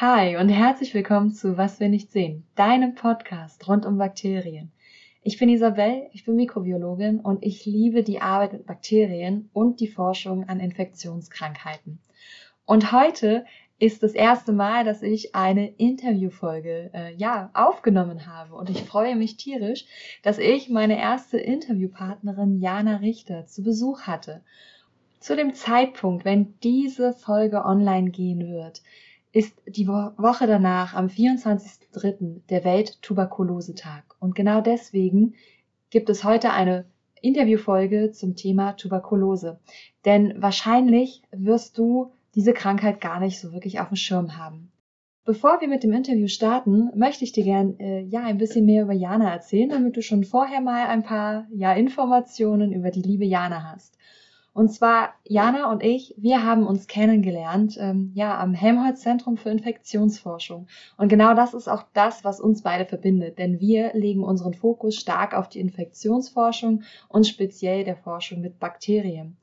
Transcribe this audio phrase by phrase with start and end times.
[0.00, 4.72] Hi und herzlich willkommen zu Was wir nicht sehen, deinem Podcast rund um Bakterien.
[5.22, 9.86] Ich bin Isabel, ich bin Mikrobiologin und ich liebe die Arbeit mit Bakterien und die
[9.86, 12.00] Forschung an Infektionskrankheiten.
[12.66, 13.46] Und heute
[13.78, 19.14] ist das erste Mal, dass ich eine Interviewfolge äh, ja aufgenommen habe und ich freue
[19.14, 19.86] mich tierisch,
[20.24, 24.42] dass ich meine erste Interviewpartnerin Jana Richter zu Besuch hatte.
[25.20, 28.82] Zu dem Zeitpunkt, wenn diese Folge online gehen wird,
[29.34, 32.46] ist die Woche danach am 24.03.
[32.48, 34.04] der Welt-Tuberkulose-Tag.
[34.20, 35.34] Und genau deswegen
[35.90, 36.84] gibt es heute eine
[37.20, 39.58] Interviewfolge zum Thema Tuberkulose.
[40.04, 44.70] Denn wahrscheinlich wirst du diese Krankheit gar nicht so wirklich auf dem Schirm haben.
[45.24, 48.84] Bevor wir mit dem Interview starten, möchte ich dir gern äh, ja ein bisschen mehr
[48.84, 53.24] über Jana erzählen, damit du schon vorher mal ein paar ja Informationen über die liebe
[53.24, 53.98] Jana hast.
[54.54, 59.50] Und zwar Jana und ich, wir haben uns kennengelernt, ähm, ja, am Helmholtz Zentrum für
[59.50, 60.68] Infektionsforschung.
[60.96, 64.94] Und genau das ist auch das, was uns beide verbindet, denn wir legen unseren Fokus
[64.94, 69.36] stark auf die Infektionsforschung und speziell der Forschung mit Bakterien.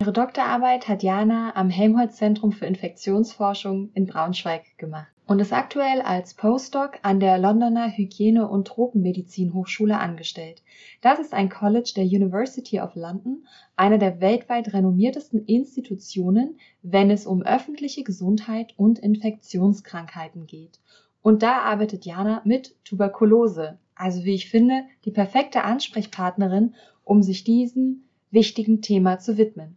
[0.00, 6.00] Ihre Doktorarbeit hat Jana am Helmholtz Zentrum für Infektionsforschung in Braunschweig gemacht und ist aktuell
[6.02, 10.62] als Postdoc an der Londoner Hygiene- und Tropenmedizin-Hochschule angestellt.
[11.00, 17.26] Das ist ein College der University of London, einer der weltweit renommiertesten Institutionen, wenn es
[17.26, 20.78] um öffentliche Gesundheit und Infektionskrankheiten geht.
[21.22, 27.42] Und da arbeitet Jana mit Tuberkulose, also wie ich finde, die perfekte Ansprechpartnerin, um sich
[27.42, 29.76] diesem wichtigen Thema zu widmen.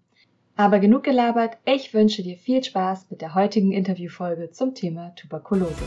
[0.59, 5.85] Aber genug gelabert, ich wünsche dir viel Spaß mit der heutigen Interviewfolge zum Thema Tuberkulose.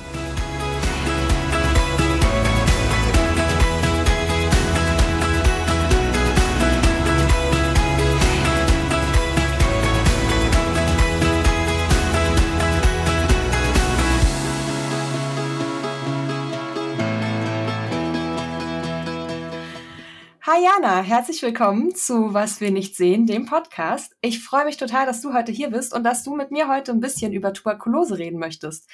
[20.45, 24.17] Hi Jana, herzlich willkommen zu Was wir nicht sehen, dem Podcast.
[24.23, 26.91] Ich freue mich total, dass du heute hier bist und dass du mit mir heute
[26.91, 28.91] ein bisschen über Tuberkulose reden möchtest.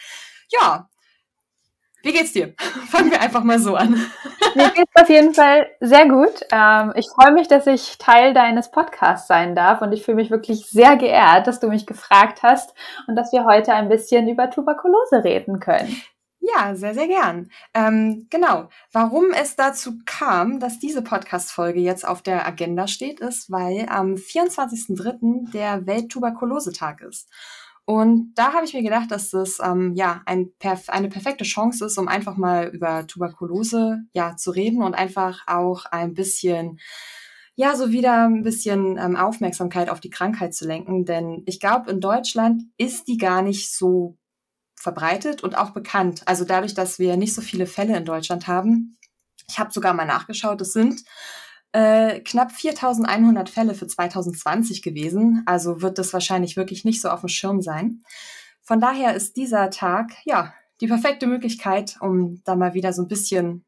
[0.50, 0.91] Ja,
[2.03, 2.53] wie geht's dir?
[2.91, 3.92] Fangen wir einfach mal so an.
[4.56, 6.42] Mir geht's auf jeden Fall sehr gut.
[6.53, 10.31] Ähm, ich freue mich, dass ich Teil deines Podcasts sein darf und ich fühle mich
[10.31, 12.75] wirklich sehr geehrt, dass du mich gefragt hast
[13.06, 15.97] und dass wir heute ein bisschen über Tuberkulose reden können.
[16.54, 17.50] Ja, sehr, sehr gern.
[17.75, 18.69] Ähm, genau.
[18.92, 24.14] Warum es dazu kam, dass diese Podcast-Folge jetzt auf der Agenda steht, ist, weil am
[24.14, 25.50] 24.03.
[25.50, 27.28] der Welttuberkulosetag ist.
[27.84, 31.87] Und da habe ich mir gedacht, dass das ähm, ja ein, perf eine perfekte Chance
[31.87, 36.78] ist, um einfach mal über Tuberkulose ja zu reden und einfach auch ein bisschen
[37.56, 41.06] ja so wieder ein bisschen ähm, Aufmerksamkeit auf die Krankheit zu lenken.
[41.06, 44.18] Denn ich glaube, in Deutschland ist die gar nicht so
[44.78, 46.22] verbreitet und auch bekannt.
[46.27, 48.99] Also dadurch, dass wir nicht so viele Fälle in Deutschland haben.
[49.49, 51.03] Ich habe sogar mal nachgeschaut, es sind
[51.72, 55.43] äh, knapp 4100 Fälle für 2020 gewesen.
[55.47, 58.03] Also wird das wahrscheinlich wirklich nicht so auf dem Schirm sein.
[58.62, 63.09] Von daher ist dieser Tag, ja, die perfekte Möglichkeit, um da mal wieder so ein
[63.09, 63.65] bisschen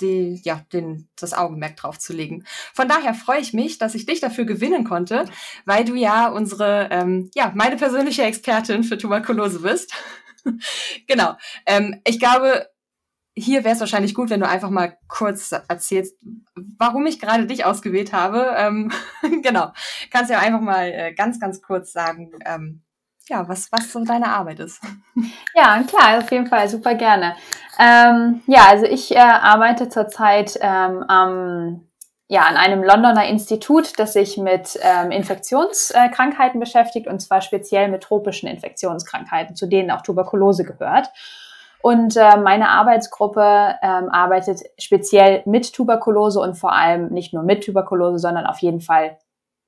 [0.00, 2.44] die, ja, den, das Augenmerk drauf zu legen.
[2.74, 5.26] Von daher freue ich mich, dass ich dich dafür gewinnen konnte,
[5.64, 9.92] weil du ja unsere, ähm, ja, meine persönliche Expertin für Tuberkulose bist.
[11.06, 11.34] genau.
[11.66, 12.66] Ähm, ich glaube,
[13.38, 16.16] hier wäre es wahrscheinlich gut, wenn du einfach mal kurz erzählst,
[16.78, 18.54] warum ich gerade dich ausgewählt habe.
[18.56, 18.90] Ähm,
[19.42, 19.72] genau.
[20.10, 22.82] Kannst ja einfach mal äh, ganz, ganz kurz sagen, ähm,
[23.28, 24.80] ja, was, was so deine Arbeit ist.
[25.54, 27.34] Ja, klar, auf jeden Fall, super gerne.
[27.78, 31.86] Ähm, ja, also ich äh, arbeite zurzeit ähm, am
[32.28, 38.02] ja, an einem Londoner Institut, das sich mit ähm, Infektionskrankheiten beschäftigt und zwar speziell mit
[38.02, 41.08] tropischen Infektionskrankheiten, zu denen auch Tuberkulose gehört.
[41.82, 47.64] Und äh, meine Arbeitsgruppe ähm, arbeitet speziell mit Tuberkulose und vor allem nicht nur mit
[47.64, 49.18] Tuberkulose, sondern auf jeden Fall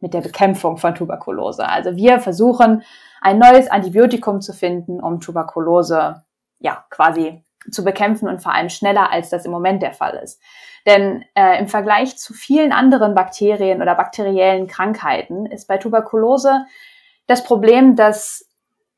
[0.00, 1.68] mit der Bekämpfung von Tuberkulose.
[1.68, 2.82] Also wir versuchen
[3.20, 6.22] ein neues Antibiotikum zu finden, um Tuberkulose
[6.60, 10.40] ja quasi zu bekämpfen und vor allem schneller, als das im Moment der Fall ist.
[10.86, 16.64] Denn äh, im Vergleich zu vielen anderen Bakterien oder bakteriellen Krankheiten ist bei Tuberkulose
[17.26, 18.48] das Problem, dass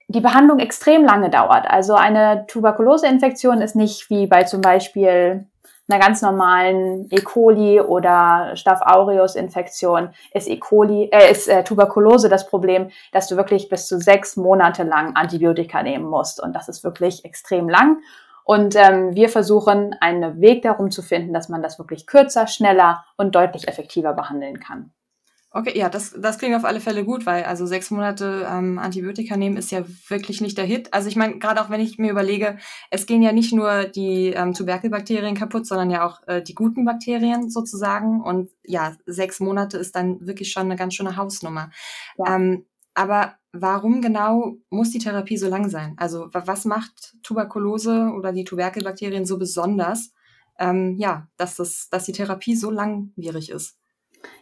[0.06, 1.68] die Behandlung extrem lange dauert.
[1.68, 5.46] Also eine Tuberkuloseinfektion ist nicht wie bei zum Beispiel
[5.90, 7.20] einer ganz normalen E.
[7.20, 10.58] coli oder Staph aureus Infektion ist E.
[10.58, 15.16] coli, äh, ist äh, Tuberkulose das Problem, dass du wirklich bis zu sechs Monate lang
[15.16, 16.42] Antibiotika nehmen musst.
[16.42, 17.98] Und das ist wirklich extrem lang.
[18.44, 23.04] Und ähm, wir versuchen einen Weg darum zu finden, dass man das wirklich kürzer, schneller
[23.16, 24.92] und deutlich effektiver behandeln kann.
[25.52, 29.36] Okay, ja, das, das klingt auf alle Fälle gut, weil also sechs Monate ähm, Antibiotika
[29.36, 30.94] nehmen ist ja wirklich nicht der Hit.
[30.94, 32.56] Also ich meine, gerade auch wenn ich mir überlege,
[32.90, 36.84] es gehen ja nicht nur die ähm, Tuberkelbakterien kaputt, sondern ja auch äh, die guten
[36.84, 38.22] Bakterien sozusagen.
[38.22, 41.70] Und ja, sechs Monate ist dann wirklich schon eine ganz schöne Hausnummer.
[42.16, 42.36] Ja.
[42.36, 45.94] Ähm, aber warum genau muss die Therapie so lang sein?
[45.96, 50.12] Also was macht Tuberkulose oder die Tuberkelbakterien so besonders,
[50.60, 53.79] ähm, ja, dass, das, dass die Therapie so langwierig ist?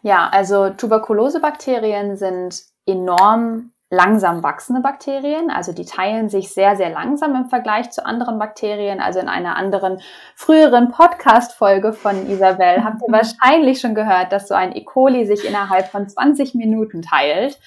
[0.03, 5.51] Ja, also Tuberkulosebakterien sind enorm langsam wachsende Bakterien.
[5.51, 9.01] Also die teilen sich sehr, sehr langsam im Vergleich zu anderen Bakterien.
[9.01, 10.01] Also in einer anderen
[10.35, 14.85] früheren Podcast-Folge von Isabel habt ihr wahrscheinlich schon gehört, dass so ein E.
[14.85, 17.59] coli sich innerhalb von 20 Minuten teilt.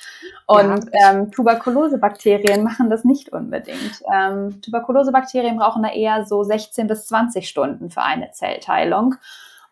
[0.45, 1.11] Und ja.
[1.11, 4.03] ähm, Tuberkulosebakterien machen das nicht unbedingt.
[4.13, 9.15] Ähm, Tuberkulosebakterien brauchen da eher so 16 bis 20 Stunden für eine Zellteilung.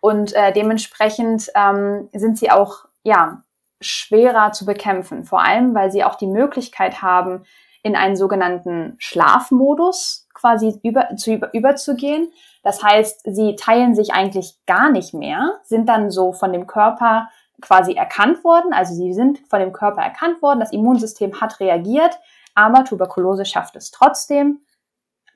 [0.01, 3.41] Und äh, dementsprechend ähm, sind sie auch ja
[3.81, 7.43] schwerer zu bekämpfen, vor allem weil sie auch die Möglichkeit haben,
[7.81, 12.31] in einen sogenannten Schlafmodus quasi über, zu, über, überzugehen.
[12.61, 17.29] Das heißt, sie teilen sich eigentlich gar nicht mehr, sind dann so von dem Körper
[17.61, 22.17] quasi erkannt worden, also sie sind von dem Körper erkannt worden, das Immunsystem hat reagiert,
[22.55, 24.61] aber Tuberkulose schafft es trotzdem,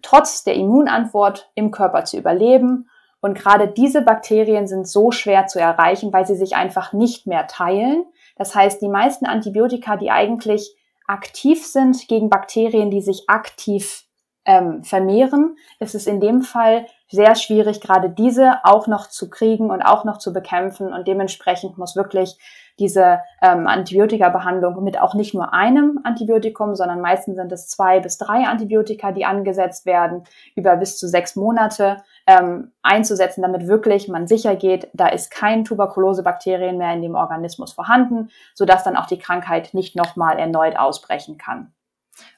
[0.02, 2.90] trotz der Immunantwort im Körper zu überleben
[3.24, 7.48] und gerade diese Bakterien sind so schwer zu erreichen, weil sie sich einfach nicht mehr
[7.48, 8.04] teilen.
[8.36, 10.76] Das heißt, die meisten Antibiotika, die eigentlich
[11.08, 14.04] aktiv sind gegen Bakterien, die sich aktiv
[14.46, 19.70] ähm, vermehren, ist es in dem Fall sehr schwierig, gerade diese auch noch zu kriegen
[19.70, 20.92] und auch noch zu bekämpfen.
[20.92, 22.38] Und dementsprechend muss wirklich
[22.80, 28.18] diese ähm, Antibiotika-Behandlung mit auch nicht nur einem Antibiotikum, sondern meistens sind es zwei bis
[28.18, 30.24] drei Antibiotika, die angesetzt werden,
[30.56, 35.66] über bis zu sechs Monate ähm, einzusetzen, damit wirklich man sicher geht, da ist kein
[35.66, 41.38] Tuberkulosebakterien mehr in dem Organismus vorhanden, sodass dann auch die Krankheit nicht nochmal erneut ausbrechen
[41.38, 41.74] kann.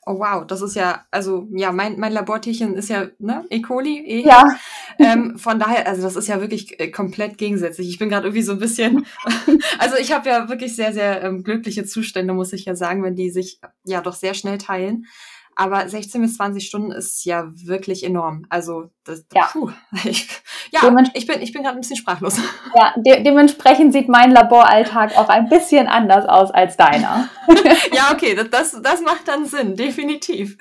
[0.05, 3.61] Oh wow, das ist ja, also ja, mein, mein Labortierchen ist ja ne, E.
[3.61, 3.99] coli.
[3.99, 4.25] E.
[4.25, 4.57] Ja.
[4.99, 7.89] Ähm, von daher, also das ist ja wirklich äh, komplett gegensätzlich.
[7.89, 9.05] Ich bin gerade irgendwie so ein bisschen,
[9.79, 13.15] also ich habe ja wirklich sehr, sehr ähm, glückliche Zustände, muss ich ja sagen, wenn
[13.15, 15.05] die sich ja doch sehr schnell teilen.
[15.57, 18.45] Aber 16 bis 20 Stunden ist ja wirklich enorm.
[18.49, 19.71] Also das, ja, puh,
[20.03, 20.27] ich,
[20.71, 20.81] ja
[21.13, 22.37] ich bin, ich bin gerade ein bisschen sprachlos.
[22.75, 27.29] Ja, de dementsprechend sieht mein Laboralltag auch ein bisschen anders aus als deiner.
[27.93, 30.57] ja, okay, das, das, das macht dann Sinn, definitiv.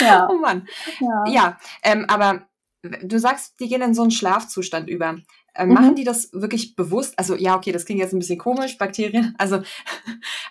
[0.00, 0.28] Ja.
[0.32, 0.66] Oh Mann.
[1.00, 2.46] Ja, ja ähm, aber
[2.82, 5.16] du sagst, die gehen in so einen Schlafzustand über.
[5.54, 5.74] Äh, mhm.
[5.74, 7.18] Machen die das wirklich bewusst?
[7.18, 9.36] Also ja, okay, das klingt jetzt ein bisschen komisch, Bakterien.
[9.42, 9.60] Also,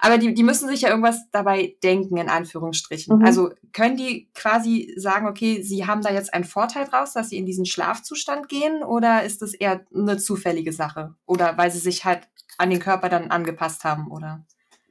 [0.02, 3.20] aber die, die müssen sich ja irgendwas dabei denken, in Anführungsstrichen.
[3.20, 3.26] Mhm.
[3.26, 7.38] Also können die quasi sagen, okay, sie haben da jetzt einen Vorteil draus, dass sie
[7.38, 11.16] in diesen Schlafzustand gehen, oder ist das eher eine zufällige Sache?
[11.26, 12.28] Oder weil sie sich halt
[12.58, 14.44] an den Körper dann angepasst haben, oder?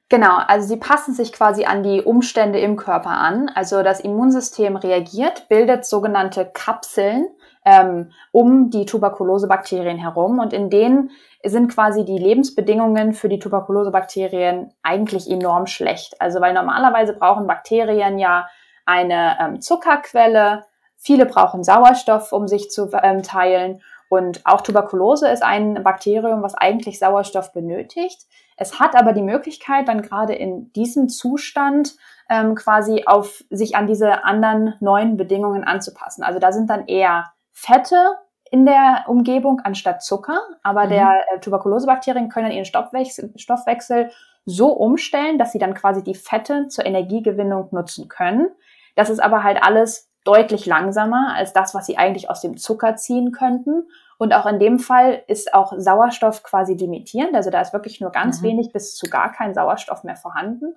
[0.09, 3.49] Genau, also sie passen sich quasi an die Umstände im Körper an.
[3.49, 7.29] Also das Immunsystem reagiert, bildet sogenannte Kapseln
[7.65, 10.39] ähm, um die Tuberkulosebakterien herum.
[10.39, 11.11] Und in denen
[11.45, 16.21] sind quasi die Lebensbedingungen für die Tuberkulosebakterien eigentlich enorm schlecht.
[16.21, 18.49] Also weil normalerweise brauchen Bakterien ja
[18.87, 20.65] eine ähm, Zuckerquelle,
[20.97, 23.81] viele brauchen Sauerstoff, um sich zu ähm, teilen.
[24.09, 28.27] Und auch Tuberkulose ist ein Bakterium, was eigentlich Sauerstoff benötigt.
[28.57, 31.95] Es hat aber die Möglichkeit, dann gerade in diesem Zustand
[32.29, 36.25] ähm, quasi auf sich an diese anderen neuen Bedingungen anzupassen.
[36.25, 38.17] Also da sind dann eher Fette
[38.51, 40.91] in der Umgebung anstatt Zucker, aber mhm.
[40.91, 44.11] der äh, Tuberkulosebakterien können ihren Stoffwechsel, Stoffwechsel
[44.47, 48.49] so umstellen, dass sie dann quasi die Fette zur Energiegewinnung nutzen können.
[48.97, 52.97] Das ist aber halt alles deutlich langsamer als das, was sie eigentlich aus dem Zucker
[52.97, 53.89] ziehen könnten.
[54.19, 57.35] Und auch in dem Fall ist auch Sauerstoff quasi limitierend.
[57.35, 58.47] Also da ist wirklich nur ganz mhm.
[58.47, 60.77] wenig bis zu gar kein Sauerstoff mehr vorhanden.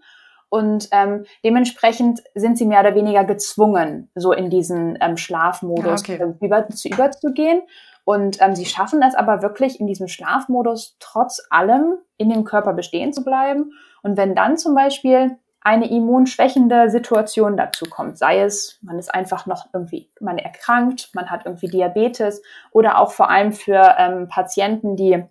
[0.54, 6.14] Und ähm, dementsprechend sind sie mehr oder weniger gezwungen, so in diesen ähm, Schlafmodus ja,
[6.14, 6.34] okay.
[6.42, 7.64] über, zu überzugehen.
[8.06, 12.74] Und ähm, sie schaffen es aber wirklich in diesem Schlafmodus trotz allem in dem Körper
[12.74, 13.72] bestehen zu bleiben.
[14.04, 19.48] Und wenn dann zum Beispiel eine immunschwächende Situation dazu kommt, sei es, man ist einfach
[19.48, 24.98] noch irgendwie, man erkrankt, man hat irgendwie Diabetes oder auch vor allem für ähm, Patienten,
[24.98, 25.24] die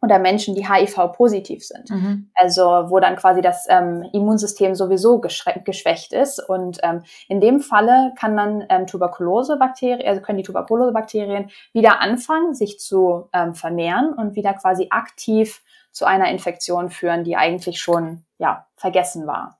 [0.00, 1.90] oder Menschen, die HIV-positiv sind.
[1.90, 2.30] Mhm.
[2.34, 6.38] Also wo dann quasi das ähm, Immunsystem sowieso geschwächt ist.
[6.38, 12.54] Und ähm, in dem Falle kann dann ähm, Tuberkulosebakterien, also können die Tuberkulosebakterien wieder anfangen,
[12.54, 18.24] sich zu ähm, vermehren und wieder quasi aktiv zu einer Infektion führen, die eigentlich schon
[18.38, 19.57] ja vergessen war.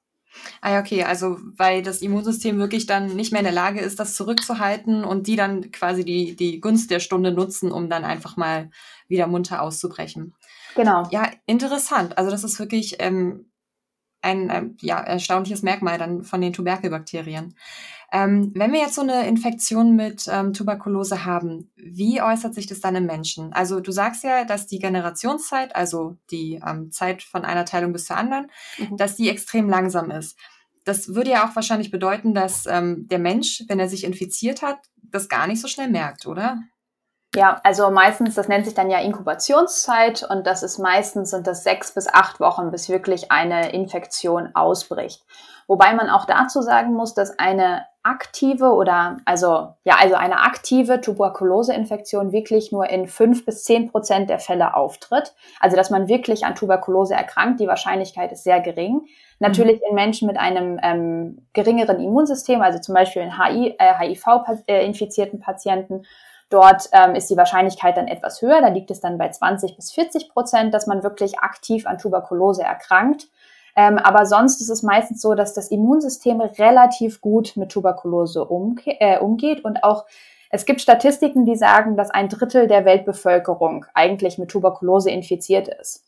[0.61, 3.99] Ah ja, okay, also weil das Immunsystem wirklich dann nicht mehr in der Lage ist,
[4.00, 8.37] das zurückzuhalten und die dann quasi die, die Gunst der Stunde nutzen, um dann einfach
[8.37, 8.71] mal
[9.09, 10.35] wieder munter auszubrechen.
[10.75, 11.09] Genau.
[11.11, 12.18] Ja, interessant.
[12.18, 13.50] Also das ist wirklich ähm,
[14.21, 17.54] ein, ein ja, erstaunliches Merkmal dann von den Tuberkelbakterien.
[18.10, 22.80] Ähm, wenn wir jetzt so eine Infektion mit ähm, Tuberkulose haben, wie äußert sich das
[22.80, 23.52] dann im Menschen?
[23.52, 28.06] Also du sagst ja, dass die Generationszeit, also die ähm, Zeit von einer Teilung bis
[28.06, 28.96] zur anderen, mhm.
[28.96, 30.38] dass die extrem langsam ist.
[30.84, 34.78] Das würde ja auch wahrscheinlich bedeuten, dass ähm, der Mensch, wenn er sich infiziert hat,
[34.96, 36.62] das gar nicht so schnell merkt, oder?
[37.35, 41.62] Ja, also meistens, das nennt sich dann ja Inkubationszeit und das ist meistens sind das
[41.62, 45.25] sechs bis acht Wochen, bis wirklich eine Infektion ausbricht.
[45.66, 51.02] Wobei man auch dazu sagen muss, dass eine aktive oder also ja also eine aktive
[51.02, 55.35] Tuberkuloseinfektion wirklich nur in fünf bis zehn Prozent der Fälle auftritt.
[55.61, 59.02] Also dass man wirklich an Tuberkulose erkrankt, die Wahrscheinlichkeit ist sehr gering.
[59.40, 65.40] Natürlich in Menschen mit einem ähm, geringeren Immunsystem, also zum Beispiel in HI, äh, HIV-infizierten
[65.40, 66.04] Patienten
[66.50, 68.60] Dort ähm, ist die Wahrscheinlichkeit dann etwas höher.
[68.60, 72.62] Da liegt es dann bei 20 bis 40 Prozent, dass man wirklich aktiv an Tuberkulose
[72.62, 73.28] erkrankt.
[73.76, 78.80] Ähm, aber sonst ist es meistens so, dass das Immunsystem relativ gut mit Tuberkulose umge
[78.86, 80.06] äh, umgeht und auch
[80.50, 86.04] es gibt Statistiken, die sagen, dass ein Drittel der Weltbevölkerung eigentlich mit Tuberkulose infiziert ist.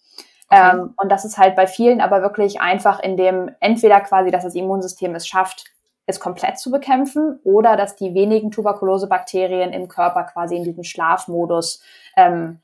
[0.48, 0.70] Okay.
[0.72, 4.44] Ähm, und das ist halt bei vielen aber wirklich einfach in dem, entweder quasi, dass
[4.44, 5.66] das Immunsystem es schafft,
[6.10, 11.82] es komplett zu bekämpfen oder dass die wenigen Tuberkulosebakterien im Körper quasi in diesem Schlafmodus
[12.16, 12.60] ähm,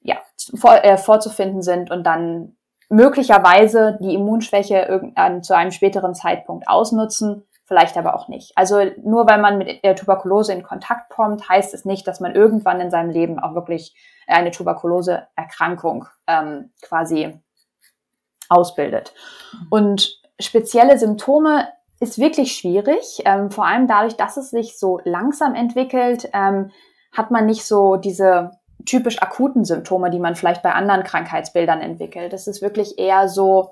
[0.00, 0.16] ja,
[0.58, 2.56] vor, äh, vorzufinden sind und dann
[2.88, 8.52] möglicherweise die Immunschwäche äh, zu einem späteren Zeitpunkt ausnutzen, vielleicht aber auch nicht.
[8.56, 12.34] Also nur weil man mit der Tuberkulose in Kontakt kommt, heißt es nicht, dass man
[12.34, 13.94] irgendwann in seinem Leben auch wirklich
[14.26, 17.40] eine Tuberkuloseerkrankung ähm, quasi
[18.48, 19.14] ausbildet.
[19.70, 21.68] Und spezielle Symptome
[22.00, 23.22] ist wirklich schwierig.
[23.24, 26.70] Ähm, vor allem dadurch, dass es sich so langsam entwickelt, ähm,
[27.12, 28.52] hat man nicht so diese
[28.84, 32.32] typisch akuten Symptome, die man vielleicht bei anderen Krankheitsbildern entwickelt.
[32.32, 33.70] Es ist wirklich eher so,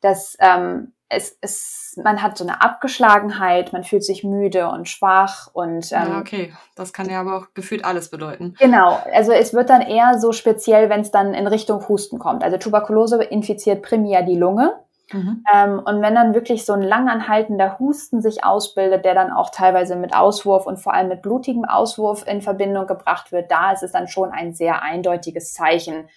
[0.00, 5.48] dass ähm, es, es, man hat so eine Abgeschlagenheit, man fühlt sich müde und schwach
[5.52, 8.54] und ähm, ja, okay, das kann ja aber auch gefühlt alles bedeuten.
[8.58, 12.42] Genau, also es wird dann eher so speziell, wenn es dann in Richtung Husten kommt.
[12.42, 15.44] Also Tuberkulose infiziert primär die Lunge Mhm.
[15.52, 19.96] Ähm, und wenn dann wirklich so ein langanhaltender Husten sich ausbildet, der dann auch teilweise
[19.96, 23.92] mit Auswurf und vor allem mit blutigem Auswurf in Verbindung gebracht wird, da ist es
[23.92, 26.08] dann schon ein sehr eindeutiges Zeichen,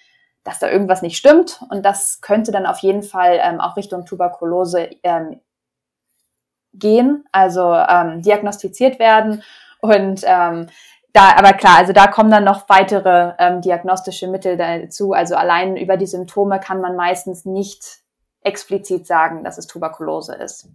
[0.43, 1.61] dass da irgendwas nicht stimmt.
[1.69, 5.41] Und das könnte dann auf jeden Fall ähm, auch Richtung Tuberkulose ähm,
[6.73, 9.43] gehen, also ähm, diagnostiziert werden.
[9.81, 10.67] Und ähm,
[11.13, 15.13] da, aber klar, also da kommen dann noch weitere ähm, diagnostische Mittel dazu.
[15.13, 18.06] Also allein über die Symptome kann man meistens nicht
[18.41, 20.69] explizit sagen, dass es Tuberkulose ist.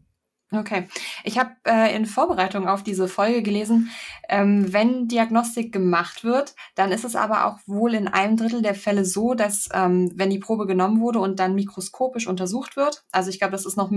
[0.54, 0.86] Okay.
[1.24, 3.90] Ich habe äh, in Vorbereitung auf diese Folge gelesen,
[4.28, 8.74] ähm, wenn Diagnostik gemacht wird, dann ist es aber auch wohl in einem Drittel der
[8.74, 13.30] Fälle so, dass ähm, wenn die Probe genommen wurde und dann mikroskopisch untersucht wird, also
[13.30, 13.90] ich glaube, das ist noch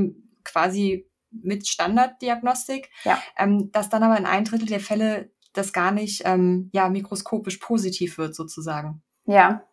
[0.45, 3.22] quasi mit Standarddiagnostik, ja.
[3.38, 7.57] ähm, dass dann aber in einem Drittel der Fälle das gar nicht ähm, ja mikroskopisch
[7.57, 9.01] positiv wird sozusagen.
[9.25, 9.63] Ja,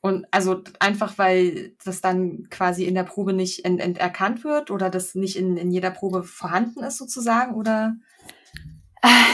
[0.00, 4.70] und also einfach, weil das dann quasi in der Probe nicht ent, ent erkannt wird
[4.70, 7.94] oder das nicht in, in jeder Probe vorhanden ist sozusagen oder?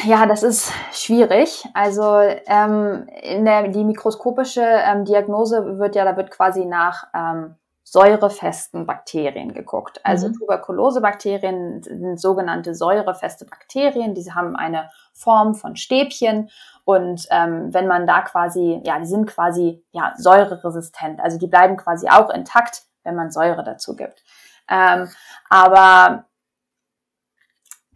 [0.07, 1.65] Ja, das ist schwierig.
[1.73, 7.55] Also ähm, in der die mikroskopische ähm, Diagnose wird ja, da wird quasi nach ähm,
[7.85, 10.01] säurefesten Bakterien geguckt.
[10.03, 10.33] Also mhm.
[10.35, 14.15] Tuberkulosebakterien sind sogenannte säurefeste Bakterien.
[14.15, 16.51] Diese haben eine Form von Stäbchen
[16.85, 21.77] und ähm, wenn man da quasi, ja, die sind quasi ja säureresistent, also die bleiben
[21.77, 24.25] quasi auch intakt, wenn man Säure dazu gibt.
[24.69, 25.09] Ähm,
[25.49, 26.25] aber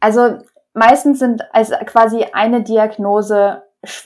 [0.00, 0.38] also
[0.74, 3.62] meistens sind also quasi eine Diagnose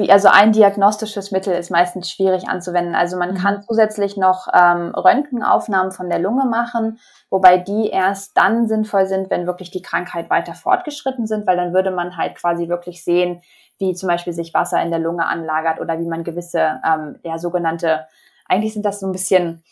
[0.08, 2.94] also ein diagnostisches Mittel ist meistens schwierig anzuwenden.
[2.94, 3.38] Also man mhm.
[3.38, 6.98] kann zusätzlich noch ähm, Röntgenaufnahmen von der Lunge machen,
[7.30, 11.72] wobei die erst dann sinnvoll sind, wenn wirklich die Krankheit weiter fortgeschritten sind, weil dann
[11.72, 13.42] würde man halt quasi wirklich sehen,
[13.78, 17.38] wie zum Beispiel sich Wasser in der Lunge anlagert oder wie man gewisse, ähm, ja,
[17.38, 18.06] sogenannte,
[18.46, 19.62] eigentlich sind das so ein bisschen,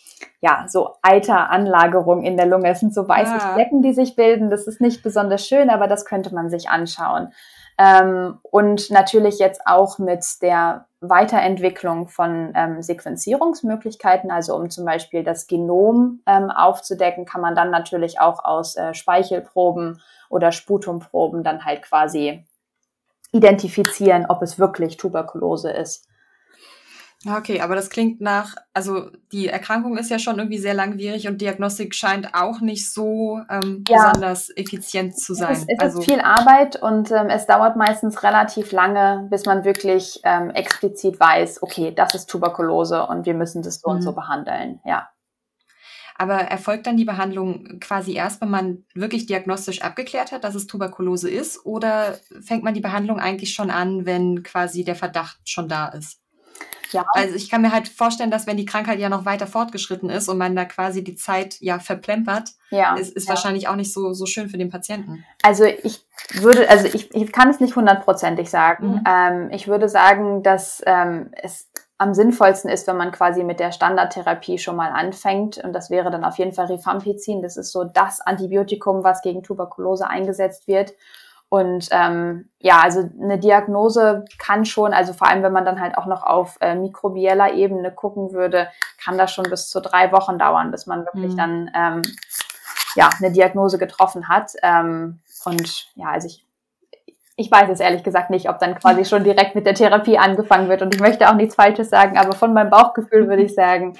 [0.41, 2.69] ja, so Eiteranlagerungen in der Lunge.
[2.69, 3.53] Es sind so weiße ja.
[3.55, 4.51] Flecken, die sich bilden.
[4.51, 7.33] Das ist nicht besonders schön, aber das könnte man sich anschauen.
[7.81, 15.25] Ähm, und natürlich jetzt auch mit der Weiterentwicklung von ähm, Sequenzierungsmöglichkeiten, also um zum Beispiel
[15.25, 21.65] das Genom ähm, aufzudecken, kann man dann natürlich auch aus äh, Speichelproben oder Sputumproben dann
[21.65, 22.45] halt quasi
[23.33, 26.07] identifizieren, ob es wirklich Tuberkulose ist.
[27.27, 31.43] Okay, aber das klingt nach, also die Erkrankung ist ja schon irgendwie sehr langwierig und
[31.43, 34.09] Diagnostik scheint auch nicht so ähm, ja.
[34.09, 35.53] besonders effizient zu sein.
[35.53, 39.65] Es, es also, ist viel Arbeit und ähm, es dauert meistens relativ lange, bis man
[39.65, 43.97] wirklich ähm, explizit weiß, okay, das ist Tuberkulose und wir müssen das so mhm.
[43.97, 44.17] und so mhm.
[44.17, 44.81] behandeln.
[44.87, 45.11] Ja.
[46.17, 50.67] Aber erfolgt dann die Behandlung quasi erst, wenn man wirklich diagnostisch abgeklärt hat, dass es
[50.67, 51.65] Tuberkulose ist?
[51.67, 56.20] Oder fängt man die Behandlung eigentlich schon an, wenn quasi der Verdacht schon da ist?
[56.93, 57.05] Ja.
[57.13, 60.29] Also ich kann mir halt vorstellen, dass wenn die Krankheit ja noch weiter fortgeschritten ist
[60.29, 62.97] und man da quasi die Zeit ja verplempert, ja.
[62.97, 63.31] ist, ist ja.
[63.31, 65.25] wahrscheinlich auch nicht so, so schön für den Patienten.
[65.43, 68.95] Also ich würde, also ich, ich kann es nicht hundertprozentig sagen.
[68.95, 69.05] Mhm.
[69.07, 71.69] Ähm, ich würde sagen, dass ähm, es
[72.01, 75.59] am sinnvollsten ist, wenn man quasi mit der Standardtherapie schon mal anfängt.
[75.59, 77.43] Und das wäre dann auf jeden Fall Rifampicin.
[77.43, 80.95] Das ist so das Antibiotikum, was gegen Tuberkulose eingesetzt wird.
[81.51, 85.99] Und ähm, ja, also eine Diagnose kann schon, also vor allem wenn man dann halt
[85.99, 88.69] auch noch auf äh, mikrobieller Ebene gucken würde,
[89.03, 91.37] kann das schon bis zu drei Wochen dauern, bis man wirklich mhm.
[91.37, 92.03] dann ähm,
[92.95, 94.53] ja eine Diagnose getroffen hat.
[94.63, 96.47] Ähm, und ja, also ich
[97.41, 100.69] ich weiß es ehrlich gesagt nicht, ob dann quasi schon direkt mit der Therapie angefangen
[100.69, 100.83] wird.
[100.83, 103.97] Und ich möchte auch nichts Falsches sagen, aber von meinem Bauchgefühl würde ich sagen,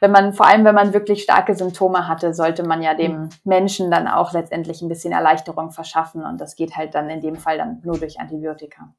[0.00, 3.28] wenn man, vor allem wenn man wirklich starke Symptome hatte, sollte man ja dem mhm.
[3.44, 6.24] Menschen dann auch letztendlich ein bisschen Erleichterung verschaffen.
[6.24, 8.94] Und das geht halt dann in dem Fall dann nur durch Antibiotika.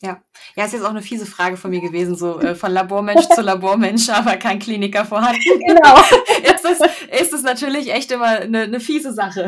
[0.00, 0.20] Ja,
[0.54, 3.40] ja, ist jetzt auch eine fiese Frage von mir gewesen, so äh, von Labormensch zu
[3.40, 5.40] Labormensch, aber kein Kliniker vorhanden.
[5.66, 5.96] Genau.
[6.42, 9.46] jetzt ist, ist es natürlich echt immer eine, eine fiese Sache.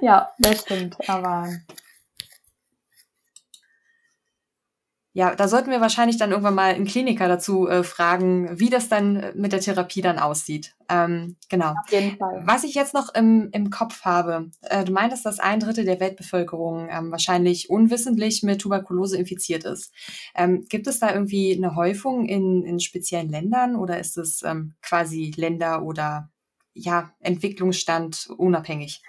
[0.00, 0.96] Ja, das stimmt.
[1.08, 1.48] Aber
[5.16, 8.88] ja, da sollten wir wahrscheinlich dann irgendwann mal einen Kliniker dazu äh, fragen, wie das
[8.88, 10.74] dann äh, mit der Therapie dann aussieht.
[10.88, 11.70] Ähm, genau.
[11.70, 12.42] Auf jeden Fall.
[12.44, 16.00] Was ich jetzt noch im, im Kopf habe, äh, du meintest, dass ein Drittel der
[16.00, 19.92] Weltbevölkerung ähm, wahrscheinlich unwissentlich mit Tuberkulose infiziert ist.
[20.34, 24.74] Ähm, gibt es da irgendwie eine Häufung in, in speziellen Ländern oder ist es ähm,
[24.82, 26.28] quasi Länder oder
[26.74, 29.00] ja, Entwicklungsstand unabhängig?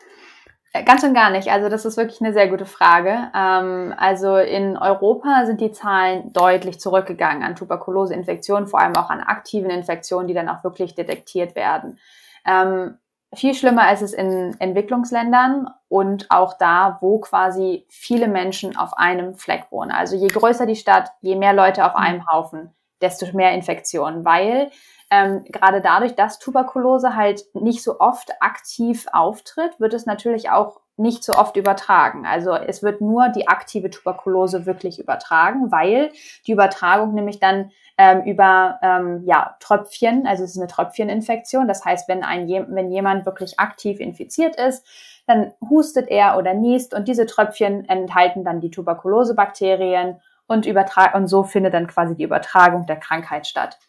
[0.75, 1.49] Äh, ganz und gar nicht.
[1.49, 3.29] Also das ist wirklich eine sehr gute Frage.
[3.33, 9.21] Ähm, also in Europa sind die Zahlen deutlich zurückgegangen an Tuberkuloseinfektionen, vor allem auch an
[9.21, 11.97] aktiven Infektionen, die dann auch wirklich detektiert werden.
[12.45, 12.97] Ähm,
[13.33, 19.35] viel schlimmer ist es in Entwicklungsländern und auch da, wo quasi viele Menschen auf einem
[19.35, 19.91] Fleck wohnen.
[19.91, 21.99] Also je größer die Stadt, je mehr Leute auf mhm.
[22.01, 24.71] einem Haufen, desto mehr Infektionen, weil
[25.11, 30.79] ähm, gerade dadurch, dass Tuberkulose halt nicht so oft aktiv auftritt, wird es natürlich auch
[30.97, 32.25] nicht so oft übertragen.
[32.25, 36.11] Also es wird nur die aktive Tuberkulose wirklich übertragen, weil
[36.47, 41.67] die Übertragung nämlich dann ähm, über ähm, ja, Tröpfchen, also es ist eine Tröpfcheninfektion.
[41.67, 44.85] Das heißt, wenn, ein, wenn jemand wirklich aktiv infiziert ist,
[45.27, 51.27] dann hustet er oder niest und diese Tröpfchen enthalten dann die Tuberkulosebakterien und, übertragen und
[51.27, 53.79] so findet dann quasi die Übertragung der Krankheit statt.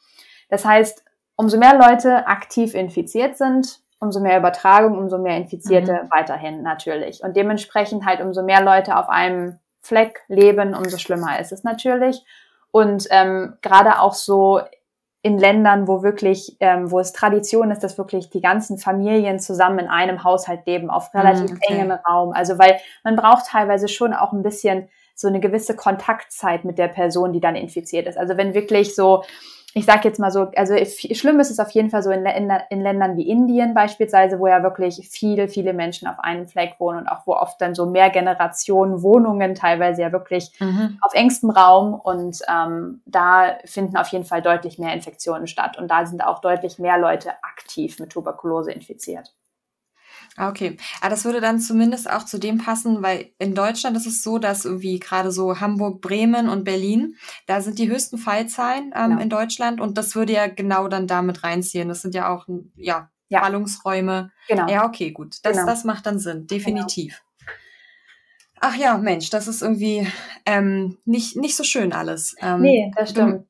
[0.48, 1.04] Das heißt,
[1.36, 6.10] umso mehr Leute aktiv infiziert sind, umso mehr Übertragung, umso mehr Infizierte mhm.
[6.10, 7.22] weiterhin natürlich.
[7.22, 12.24] Und dementsprechend halt umso mehr Leute auf einem Fleck leben, umso schlimmer ist es natürlich.
[12.70, 14.60] Und ähm, gerade auch so
[15.22, 19.80] in Ländern, wo wirklich, ähm, wo es Tradition ist, dass wirklich die ganzen Familien zusammen
[19.80, 21.74] in einem Haushalt leben, auf relativ mhm, okay.
[21.74, 22.32] engem Raum.
[22.32, 26.88] Also weil man braucht teilweise schon auch ein bisschen so eine gewisse Kontaktzeit mit der
[26.88, 28.18] Person, die dann infiziert ist.
[28.18, 29.24] Also wenn wirklich so
[29.76, 30.74] ich sage jetzt mal so, also
[31.12, 34.46] schlimm ist es auf jeden Fall so in, in, in, Ländern wie Indien beispielsweise, wo
[34.46, 37.84] ja wirklich viele, viele Menschen auf einem Fleck wohnen und auch wo oft dann so
[37.84, 40.98] mehr Generationen Wohnungen teilweise ja wirklich mhm.
[41.02, 45.90] auf engstem Raum und ähm, da finden auf jeden Fall deutlich mehr Infektionen statt und
[45.90, 49.34] da sind auch deutlich mehr Leute aktiv mit Tuberkulose infiziert.
[50.36, 50.76] Ah, okay.
[51.00, 54.38] Aber das würde dann zumindest auch zu dem passen, weil in Deutschland ist es so,
[54.38, 59.22] dass irgendwie gerade so Hamburg, Bremen und Berlin, da sind die höchsten Fallzahlen ähm, genau.
[59.22, 61.88] in Deutschland und das würde ja genau dann damit reinziehen.
[61.88, 62.46] Das sind ja auch,
[62.76, 63.40] ja, ja.
[63.40, 64.30] Ballungsräume.
[64.48, 64.68] Genau.
[64.68, 65.36] Ja, okay, gut.
[65.42, 65.66] Das, genau.
[65.66, 67.14] das macht dann Sinn, definitiv.
[67.14, 67.22] Genau.
[68.60, 70.06] Ach ja, Mensch, das ist irgendwie
[70.46, 72.34] ähm, nicht, nicht so schön alles.
[72.40, 73.46] Ähm, nee, das stimmt.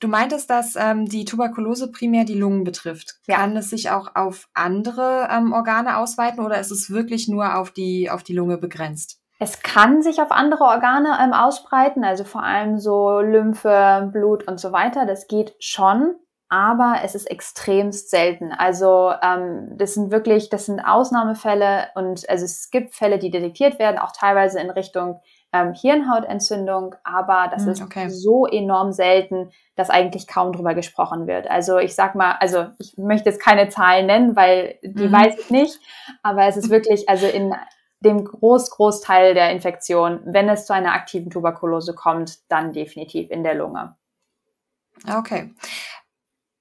[0.00, 3.14] Du, meintest, dass ähm, die Tuberkulose primär die Lungen betrifft.
[3.26, 3.36] Ja.
[3.36, 7.70] Kann es sich auch auf andere ähm, Organe ausweiten oder ist es wirklich nur auf
[7.70, 9.20] die, auf die Lunge begrenzt?
[9.38, 14.60] Es kann sich auf andere Organe ähm, ausbreiten, also vor allem so Lymphe, Blut und
[14.60, 15.06] so weiter.
[15.06, 16.14] Das geht schon,
[16.48, 18.52] aber es ist extremst selten.
[18.52, 23.78] Also ähm, das sind wirklich, das sind Ausnahmefälle und also es gibt Fälle, die detektiert
[23.78, 25.20] werden, auch teilweise in Richtung
[25.54, 28.08] ähm, Hirnhautentzündung, aber das hm, ist okay.
[28.08, 31.48] so enorm selten, dass eigentlich kaum drüber gesprochen wird.
[31.48, 35.12] Also ich sag mal, also ich möchte jetzt keine Zahlen nennen, weil die mhm.
[35.12, 35.78] weiß ich nicht,
[36.24, 37.54] aber es ist wirklich, also in
[38.00, 43.44] dem Groß, Großteil der Infektion, wenn es zu einer aktiven Tuberkulose kommt, dann definitiv in
[43.44, 43.94] der Lunge.
[45.08, 45.54] Okay.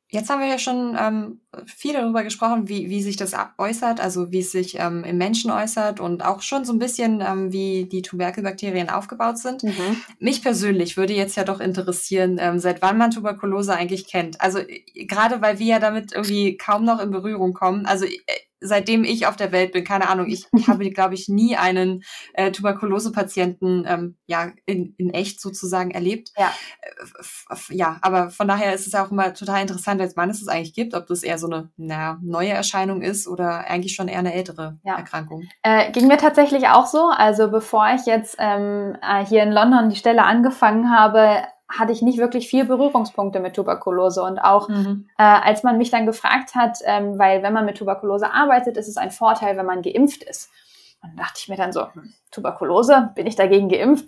[0.10, 4.31] Jetzt haben wir ja schon ähm, viel darüber gesprochen, wie, wie sich das äußert, also
[4.31, 7.85] wie es sich ähm, im Menschen äußert und auch schon so ein bisschen, ähm, wie
[7.85, 9.63] die Tuberkelbakterien aufgebaut sind.
[9.63, 9.97] Mhm.
[10.19, 14.41] Mich persönlich würde jetzt ja doch interessieren, ähm, seit wann man Tuberkulose eigentlich kennt.
[14.41, 17.85] Also äh, gerade weil wir ja damit irgendwie kaum noch in Berührung kommen.
[17.85, 18.19] Also äh,
[18.63, 22.51] seitdem ich auf der Welt bin, keine Ahnung, ich habe, glaube ich, nie einen äh,
[22.51, 26.31] Tuberkulose-Patienten ähm, ja, in, in echt sozusagen erlebt.
[26.37, 26.53] Ja.
[26.81, 30.47] Äh, ja, aber von daher ist es auch immer total interessant, als wann es es
[30.47, 34.19] eigentlich gibt, ob das eher so eine na, neue Erscheinung ist oder eigentlich schon eher
[34.19, 34.97] eine ältere ja.
[34.97, 35.43] Erkrankung.
[35.63, 37.10] Äh, ging mir tatsächlich auch so.
[37.15, 42.01] Also bevor ich jetzt ähm, äh, hier in London die Stelle angefangen habe, hatte ich
[42.01, 44.21] nicht wirklich viel Berührungspunkte mit Tuberkulose.
[44.23, 45.08] Und auch mhm.
[45.17, 48.88] äh, als man mich dann gefragt hat, ähm, weil wenn man mit Tuberkulose arbeitet, ist
[48.88, 50.49] es ein Vorteil, wenn man geimpft ist.
[51.01, 54.06] Und dachte ich mir dann so, hm, Tuberkulose, bin ich dagegen geimpft?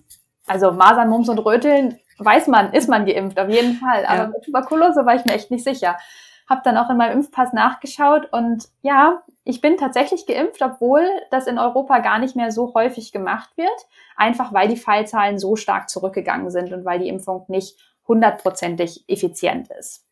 [0.48, 4.06] Also Masern, Mumps und Röteln, weiß man, ist man geimpft, auf jeden Fall.
[4.06, 4.28] Aber ja.
[4.28, 5.98] mit Tuberkulose war ich mir echt nicht sicher.
[6.48, 11.48] Hab dann auch in meinem Impfpass nachgeschaut und ja, ich bin tatsächlich geimpft, obwohl das
[11.48, 15.90] in Europa gar nicht mehr so häufig gemacht wird, einfach weil die Fallzahlen so stark
[15.90, 20.05] zurückgegangen sind und weil die Impfung nicht hundertprozentig effizient ist.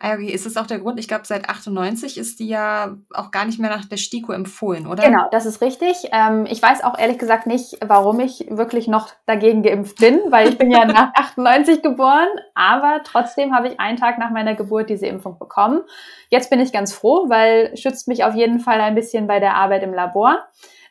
[0.00, 0.98] Ah, okay, ist das auch der Grund?
[1.00, 4.86] Ich glaube, seit 98 ist die ja auch gar nicht mehr nach der STIKO empfohlen,
[4.86, 5.04] oder?
[5.04, 6.08] Genau, das ist richtig.
[6.12, 10.48] Ähm, ich weiß auch ehrlich gesagt nicht, warum ich wirklich noch dagegen geimpft bin, weil
[10.48, 14.90] ich bin ja nach 98 geboren, aber trotzdem habe ich einen Tag nach meiner Geburt
[14.90, 15.82] diese Impfung bekommen.
[16.28, 19.54] Jetzt bin ich ganz froh, weil schützt mich auf jeden Fall ein bisschen bei der
[19.54, 20.40] Arbeit im Labor.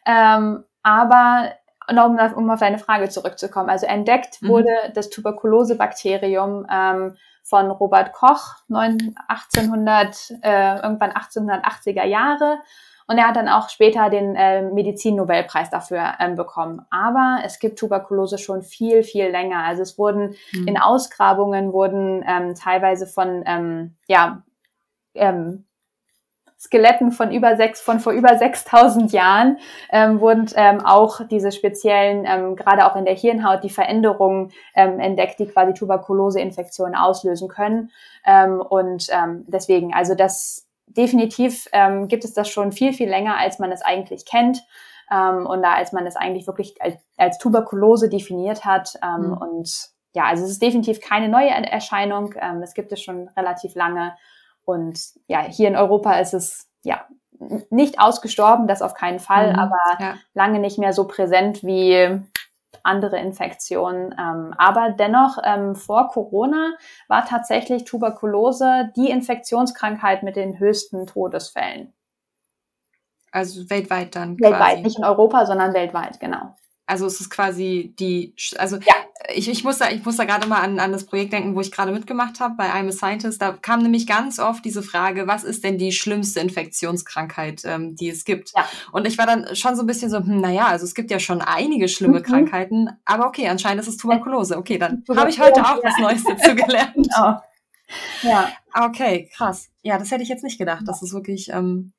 [0.05, 1.51] Ähm, aber
[1.89, 4.47] um, um auf deine Frage zurückzukommen, also entdeckt mhm.
[4.47, 12.57] wurde das Tuberkulosebakterium ähm, von Robert Koch 1800, äh, irgendwann 1880er Jahre.
[13.07, 16.81] Und er hat dann auch später den äh, Medizin-Nobelpreis dafür ähm, bekommen.
[16.89, 19.63] Aber es gibt Tuberkulose schon viel, viel länger.
[19.63, 20.67] Also es wurden mhm.
[20.67, 24.41] in Ausgrabungen wurden ähm, teilweise von ähm, ja,
[25.13, 25.65] ähm,
[26.65, 29.57] Skeletten von über sechs, von vor über 6000 Jahren
[29.91, 34.99] ähm, wurden ähm, auch diese speziellen, ähm, gerade auch in der Hirnhaut, die Veränderungen ähm,
[34.99, 37.91] entdeckt, die quasi Tuberkuloseinfektionen auslösen können.
[38.25, 43.37] Ähm, und ähm, deswegen, also das definitiv ähm, gibt es das schon viel, viel länger,
[43.37, 44.63] als man es eigentlich kennt.
[45.11, 48.95] Ähm, und da als man es eigentlich wirklich als, als Tuberkulose definiert hat.
[49.03, 49.37] Ähm, mhm.
[49.37, 52.33] Und ja, also es ist definitiv keine neue Erscheinung.
[52.39, 54.15] Ähm, es gibt es schon relativ lange.
[54.65, 57.05] Und ja, hier in Europa ist es ja
[57.69, 60.15] nicht ausgestorben, das auf keinen Fall, mhm, aber ja.
[60.33, 62.21] lange nicht mehr so präsent wie
[62.83, 64.13] andere Infektionen.
[64.17, 66.73] Ähm, aber dennoch, ähm, vor Corona
[67.07, 71.93] war tatsächlich Tuberkulose die Infektionskrankheit mit den höchsten Todesfällen.
[73.31, 74.39] Also weltweit dann.
[74.39, 74.81] Weltweit, quasi.
[74.81, 76.55] nicht in Europa, sondern weltweit, genau.
[76.85, 78.93] Also es ist quasi die, also ja.
[79.33, 81.61] Ich, ich muss da, ich muss da gerade mal an, an das Projekt denken, wo
[81.61, 83.41] ich gerade mitgemacht habe bei I'm a Scientist.
[83.41, 88.09] Da kam nämlich ganz oft diese Frage, was ist denn die schlimmste Infektionskrankheit, ähm, die
[88.09, 88.51] es gibt?
[88.55, 88.65] Ja.
[88.91, 91.19] Und ich war dann schon so ein bisschen so, hm, naja, also es gibt ja
[91.19, 92.23] schon einige schlimme mhm.
[92.23, 94.57] Krankheiten, aber okay, anscheinend ist es Tuberkulose.
[94.57, 95.89] Okay, dann habe ich heute auch ja.
[95.89, 96.95] was Neues dazu gelernt.
[96.95, 97.41] genau.
[98.23, 98.51] Ja.
[98.73, 99.69] Okay, krass.
[99.81, 101.93] Ja, das hätte ich jetzt nicht gedacht, dass es wirklich ähm, ähm,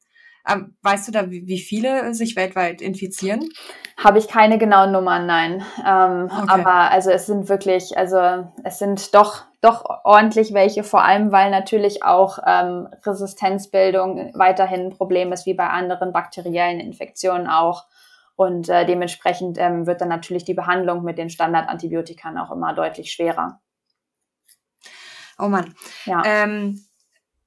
[0.82, 3.48] weißt du da, wie viele sich weltweit infizieren?
[3.96, 5.64] Habe ich keine genauen Nummern, nein.
[5.84, 6.46] Ähm, okay.
[6.48, 11.50] Aber also es sind wirklich, also es sind doch doch ordentlich welche, vor allem weil
[11.50, 17.86] natürlich auch ähm, Resistenzbildung weiterhin ein Problem ist, wie bei anderen bakteriellen Infektionen auch.
[18.36, 23.10] Und äh, dementsprechend ähm, wird dann natürlich die Behandlung mit den Standardantibiotika auch immer deutlich
[23.10, 23.60] schwerer.
[25.38, 25.74] Oh Mann.
[26.04, 26.22] Ja.
[26.24, 26.85] Ähm,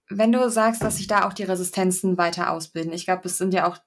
[0.09, 3.53] wenn du sagst, dass sich da auch die Resistenzen weiter ausbilden, ich glaube, es sind
[3.53, 3.77] ja auch,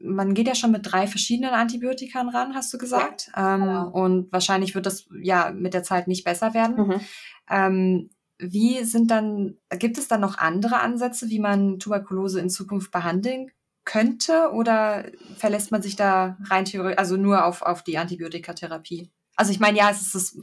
[0.00, 3.30] man geht ja schon mit drei verschiedenen Antibiotika ran, hast du gesagt.
[3.34, 3.90] Ja, ähm, genau.
[3.90, 6.86] Und wahrscheinlich wird das ja mit der Zeit nicht besser werden.
[6.86, 7.00] Mhm.
[7.48, 12.90] Ähm, wie sind dann, gibt es dann noch andere Ansätze, wie man Tuberkulose in Zukunft
[12.90, 13.50] behandeln
[13.84, 14.50] könnte?
[14.52, 15.04] Oder
[15.36, 19.12] verlässt man sich da rein theoretisch, also nur auf, auf die Antibiotikatherapie?
[19.36, 20.36] Also ich meine, ja, es ist das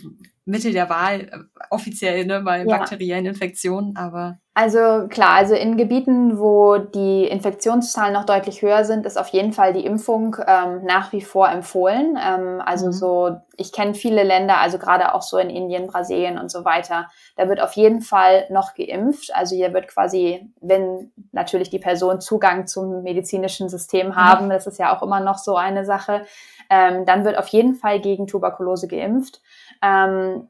[0.50, 1.38] Mittel der Wahl, äh,
[1.70, 2.78] offiziell, ne, bei ja.
[2.78, 4.38] bakteriellen Infektionen, aber.
[4.56, 9.54] Also klar, also in Gebieten, wo die Infektionszahlen noch deutlich höher sind, ist auf jeden
[9.54, 12.18] Fall die Impfung ähm, nach wie vor empfohlen.
[12.22, 12.92] Ähm, also mhm.
[12.92, 17.08] so, ich kenne viele Länder, also gerade auch so in Indien, Brasilien und so weiter,
[17.38, 19.34] da wird auf jeden Fall noch geimpft.
[19.34, 24.50] Also hier wird quasi, wenn natürlich die Person Zugang zum medizinischen System haben, mhm.
[24.50, 26.26] das ist ja auch immer noch so eine Sache,
[26.70, 29.42] ähm, dann wird auf jeden Fall gegen Tuberkulose geimpft.
[29.82, 30.50] Ähm,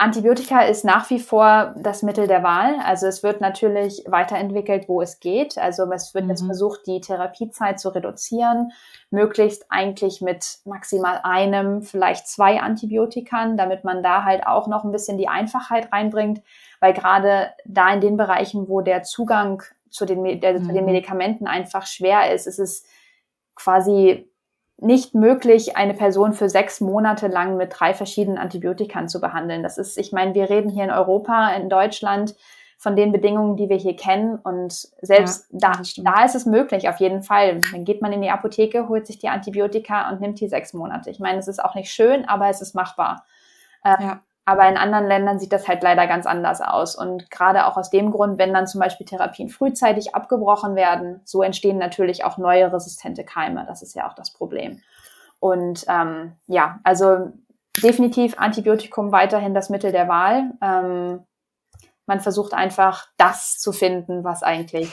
[0.00, 2.76] Antibiotika ist nach wie vor das Mittel der Wahl.
[2.82, 5.58] Also es wird natürlich weiterentwickelt, wo es geht.
[5.58, 6.30] Also es wird mhm.
[6.30, 8.72] jetzt versucht, die Therapiezeit zu reduzieren,
[9.10, 14.90] möglichst eigentlich mit maximal einem, vielleicht zwei Antibiotikern, damit man da halt auch noch ein
[14.90, 16.40] bisschen die Einfachheit reinbringt,
[16.80, 20.64] weil gerade da in den Bereichen, wo der Zugang zu den, der, mhm.
[20.64, 20.92] zu den mhm.
[20.92, 22.86] Medikamenten einfach schwer ist, ist es
[23.54, 24.32] quasi
[24.82, 29.62] nicht möglich, eine Person für sechs Monate lang mit drei verschiedenen Antibiotikern zu behandeln.
[29.62, 32.34] Das ist, ich meine, wir reden hier in Europa, in Deutschland
[32.78, 34.36] von den Bedingungen, die wir hier kennen.
[34.36, 37.60] Und selbst ja, da, da ist es möglich, auf jeden Fall.
[37.72, 41.10] Dann geht man in die Apotheke, holt sich die Antibiotika und nimmt die sechs Monate.
[41.10, 43.26] Ich meine, es ist auch nicht schön, aber es ist machbar.
[43.84, 44.20] Äh, ja.
[44.44, 46.96] Aber in anderen Ländern sieht das halt leider ganz anders aus.
[46.96, 51.42] Und gerade auch aus dem Grund, wenn dann zum Beispiel Therapien frühzeitig abgebrochen werden, so
[51.42, 53.64] entstehen natürlich auch neue resistente Keime.
[53.66, 54.80] Das ist ja auch das Problem.
[55.38, 57.32] Und ähm, ja, also
[57.82, 60.52] definitiv Antibiotikum weiterhin das Mittel der Wahl.
[60.62, 61.20] Ähm,
[62.06, 64.90] man versucht einfach das zu finden, was eigentlich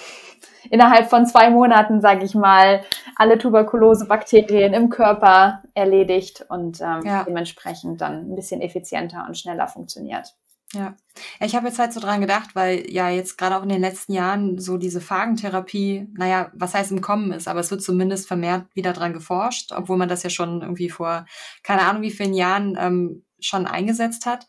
[0.70, 2.84] innerhalb von zwei Monaten, sage ich mal,
[3.16, 7.24] alle Tuberkulose-Bakterien im Körper erledigt und ähm, ja.
[7.24, 10.36] dementsprechend dann ein bisschen effizienter und schneller funktioniert.
[10.74, 10.98] Ja,
[11.40, 14.12] ich habe jetzt halt so dran gedacht, weil ja jetzt gerade auch in den letzten
[14.12, 18.66] Jahren so diese Phagentherapie, naja, was heißt im Kommen ist, aber es wird zumindest vermehrt
[18.74, 21.26] wieder dran geforscht, obwohl man das ja schon irgendwie vor
[21.64, 24.46] keine Ahnung wie vielen Jahren ähm, schon eingesetzt hat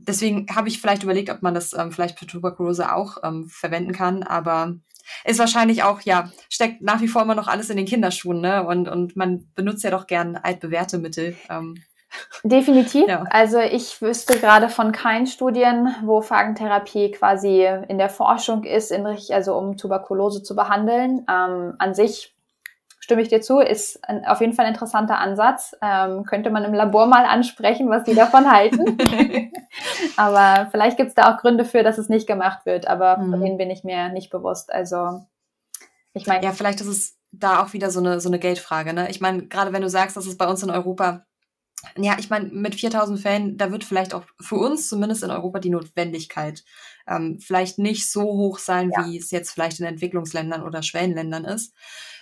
[0.00, 3.92] deswegen habe ich vielleicht überlegt, ob man das ähm, vielleicht für Tuberkulose auch ähm, verwenden
[3.92, 4.74] kann, aber
[5.24, 8.66] ist wahrscheinlich auch, ja, steckt nach wie vor immer noch alles in den Kinderschuhen, ne?
[8.66, 11.36] Und, und man benutzt ja doch gern altbewährte Mittel.
[11.48, 11.82] Ähm.
[12.42, 13.06] Definitiv.
[13.06, 13.24] Ja.
[13.30, 19.06] Also ich wüsste gerade von keinen Studien, wo Phagentherapie quasi in der Forschung ist, in,
[19.06, 21.26] also um Tuberkulose zu behandeln.
[21.30, 22.34] Ähm, an sich
[23.08, 25.74] stimme ich dir zu, ist ein, auf jeden Fall ein interessanter Ansatz.
[25.80, 28.98] Ähm, könnte man im Labor mal ansprechen, was die davon halten.
[30.18, 33.30] aber vielleicht gibt es da auch Gründe für, dass es nicht gemacht wird, aber mhm.
[33.30, 34.70] von denen bin ich mir nicht bewusst.
[34.70, 35.24] Also
[36.12, 36.44] ich meine.
[36.44, 38.92] Ja, vielleicht ist es da auch wieder so eine, so eine Geldfrage.
[38.92, 39.08] Ne?
[39.08, 41.24] Ich meine, gerade wenn du sagst, dass es bei uns in Europa
[41.96, 45.60] ja, ich meine, mit 4000 Fällen, da wird vielleicht auch für uns zumindest in Europa
[45.60, 46.64] die Notwendigkeit
[47.06, 49.06] ähm, vielleicht nicht so hoch sein, ja.
[49.06, 51.72] wie es jetzt vielleicht in Entwicklungsländern oder Schwellenländern ist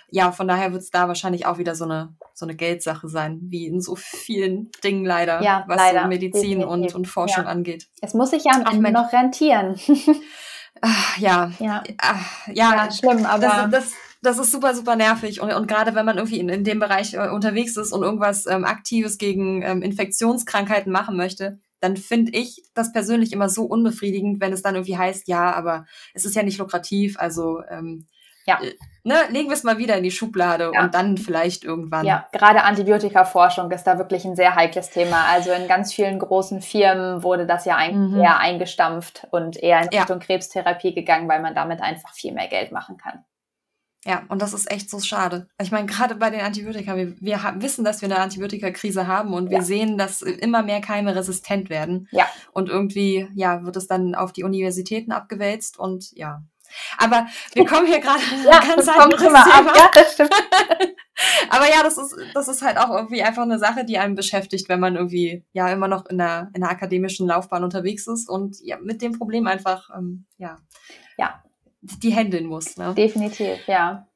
[0.09, 3.39] ja, von daher wird es da wahrscheinlich auch wieder so eine, so eine Geldsache sein,
[3.43, 7.49] wie in so vielen Dingen leider, ja, was leider, so Medizin und, und Forschung ja.
[7.49, 7.87] angeht.
[8.01, 9.79] Es muss sich ja am Ende noch rentieren.
[10.81, 11.51] Ach, ja.
[11.59, 11.83] Ja.
[11.97, 13.47] Ach, ja, ja, schlimm, aber.
[13.47, 15.41] Das, das, das ist super, super nervig.
[15.41, 18.45] Und, und gerade wenn man irgendwie in, in dem Bereich äh, unterwegs ist und irgendwas
[18.45, 24.41] ähm, Aktives gegen ähm, Infektionskrankheiten machen möchte, dann finde ich das persönlich immer so unbefriedigend,
[24.41, 28.07] wenn es dann irgendwie heißt, ja, aber es ist ja nicht lukrativ, also ähm,
[28.47, 28.59] ja.
[28.61, 30.81] Äh, ne, legen wir es mal wieder in die Schublade ja.
[30.81, 32.05] und dann vielleicht irgendwann.
[32.05, 35.25] Ja, gerade Antibiotikaforschung ist da wirklich ein sehr heikles Thema.
[35.31, 38.21] Also in ganz vielen großen Firmen wurde das ja eigentlich mhm.
[38.21, 40.25] eher eingestampft und eher in Richtung ja.
[40.25, 43.23] Krebstherapie gegangen, weil man damit einfach viel mehr Geld machen kann.
[44.05, 45.49] Ja, und das ist echt so schade.
[45.61, 49.33] Ich meine, gerade bei den Antibiotika, wir, wir haben, wissen, dass wir eine Antibiotikakrise haben
[49.33, 49.63] und wir ja.
[49.63, 52.07] sehen, dass immer mehr Keime resistent werden.
[52.11, 52.25] Ja.
[52.53, 56.41] Und irgendwie, ja, wird es dann auf die Universitäten abgewälzt und ja,
[56.97, 59.39] aber wir kommen hier gerade ja, ganz anderes Thema.
[59.41, 59.73] Ab.
[59.75, 60.33] Ja, das stimmt.
[61.49, 64.69] Aber ja, das ist, das ist halt auch irgendwie einfach eine Sache, die einen beschäftigt,
[64.69, 68.57] wenn man irgendwie ja immer noch in der, in der akademischen Laufbahn unterwegs ist und
[68.61, 70.57] ja, mit dem Problem einfach ähm, ja,
[71.17, 71.43] ja.
[71.81, 72.77] die handeln muss.
[72.77, 72.93] Ne?
[72.93, 74.07] Definitiv, ja.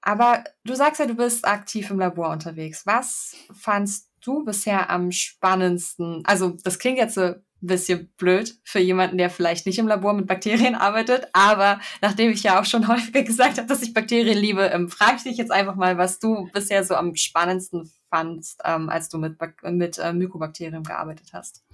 [0.00, 2.86] Aber du sagst ja, du bist aktiv im Labor unterwegs.
[2.86, 6.22] Was fandst du bisher am spannendsten?
[6.24, 7.34] Also, das klingt jetzt so
[7.66, 11.28] bisschen blöd für jemanden, der vielleicht nicht im Labor mit Bakterien arbeitet.
[11.32, 15.16] Aber nachdem ich ja auch schon häufiger gesagt habe, dass ich Bakterien liebe, ähm, frage
[15.16, 19.18] ich dich jetzt einfach mal, was du bisher so am spannendsten fandst, ähm, als du
[19.18, 21.64] mit, mit äh, Mykobakterien gearbeitet hast.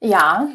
[0.00, 0.48] Ja,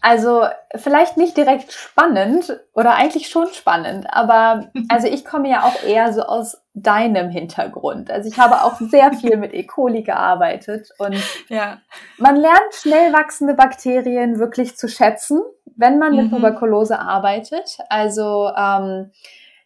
[0.00, 5.82] also vielleicht nicht direkt spannend oder eigentlich schon spannend, aber also ich komme ja auch
[5.82, 8.10] eher so aus deinem Hintergrund.
[8.10, 9.64] Also ich habe auch sehr viel mit E.
[9.64, 11.16] coli gearbeitet und
[11.48, 11.78] ja.
[12.18, 15.42] man lernt schnell wachsende Bakterien wirklich zu schätzen,
[15.76, 16.36] wenn man mit mhm.
[16.36, 17.78] Tuberkulose arbeitet.
[17.88, 19.10] Also ähm,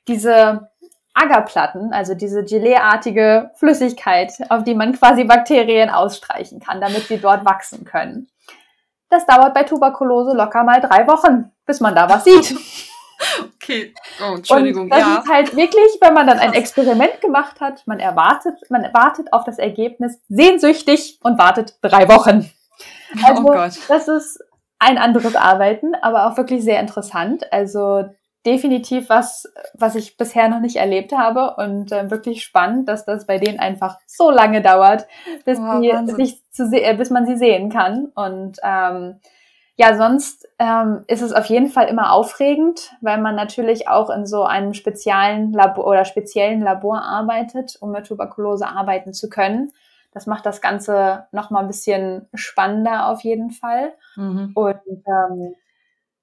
[0.08, 0.70] diese
[1.14, 7.44] Agerplatten, also diese Gelee-artige Flüssigkeit, auf die man quasi Bakterien ausstreichen kann, damit sie dort
[7.44, 8.28] wachsen können.
[9.12, 12.56] Das dauert bei Tuberkulose locker mal drei Wochen, bis man da was sieht.
[13.62, 14.84] Okay, oh, Entschuldigung.
[14.84, 15.18] Und das ja.
[15.18, 19.44] ist halt wirklich, wenn man dann ein Experiment gemacht hat, man erwartet, man wartet auf
[19.44, 22.50] das Ergebnis sehnsüchtig und wartet drei Wochen.
[23.14, 23.78] Oh also, oh Gott.
[23.86, 24.42] das ist
[24.80, 27.44] ein anderes Arbeiten, aber auch wirklich sehr interessant.
[27.52, 28.06] Also
[28.44, 33.26] definitiv was, was ich bisher noch nicht erlebt habe und äh, wirklich spannend, dass das
[33.26, 35.06] bei denen einfach so lange dauert,
[35.44, 38.06] bis, oh, die, sich zu äh, bis man sie sehen kann.
[38.14, 39.20] Und ähm,
[39.76, 44.26] ja, sonst ähm, ist es auf jeden Fall immer aufregend, weil man natürlich auch in
[44.26, 49.72] so einem speziellen Labor oder speziellen Labor arbeitet, um mit Tuberkulose arbeiten zu können.
[50.12, 53.94] Das macht das Ganze noch mal ein bisschen spannender auf jeden Fall.
[54.16, 54.52] Mhm.
[54.54, 55.54] Und ähm,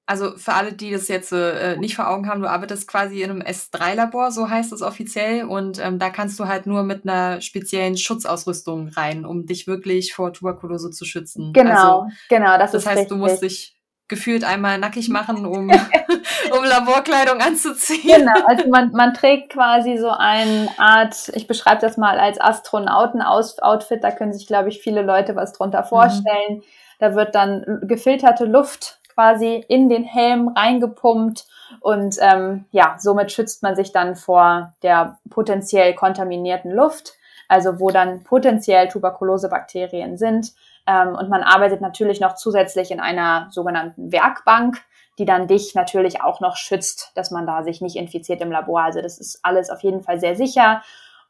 [0.10, 3.30] also für alle, die das jetzt äh, nicht vor Augen haben, du arbeitest quasi in
[3.30, 7.42] einem S3-Labor, so heißt es offiziell, und ähm, da kannst du halt nur mit einer
[7.42, 11.54] speziellen Schutzausrüstung rein, um dich wirklich vor Tuberkulose zu schützen.
[11.54, 13.10] Genau, also, genau, das, das ist heißt, richtig.
[13.10, 15.70] du musst dich gefühlt einmal nackig machen, um,
[16.58, 18.26] um Laborkleidung anzuziehen.
[18.26, 24.04] Genau, also man, man trägt quasi so eine Art, ich beschreibe das mal als Astronauten-Outfit,
[24.04, 25.88] da können sich, glaube ich, viele Leute was drunter mhm.
[25.88, 26.56] vorstellen.
[26.56, 26.64] Mhm.
[26.98, 31.46] Da wird dann gefilterte Luft quasi in den Helm reingepumpt
[31.82, 37.16] und ähm, ja, somit schützt man sich dann vor der potenziell kontaminierten Luft,
[37.50, 40.54] also wo dann potenziell Tuberkulosebakterien sind.
[40.88, 44.78] Ähm, und man arbeitet natürlich noch zusätzlich in einer sogenannten Werkbank,
[45.18, 48.84] die dann dich natürlich auch noch schützt, dass man da sich nicht infiziert im Labor.
[48.84, 50.82] Also das ist alles auf jeden Fall sehr sicher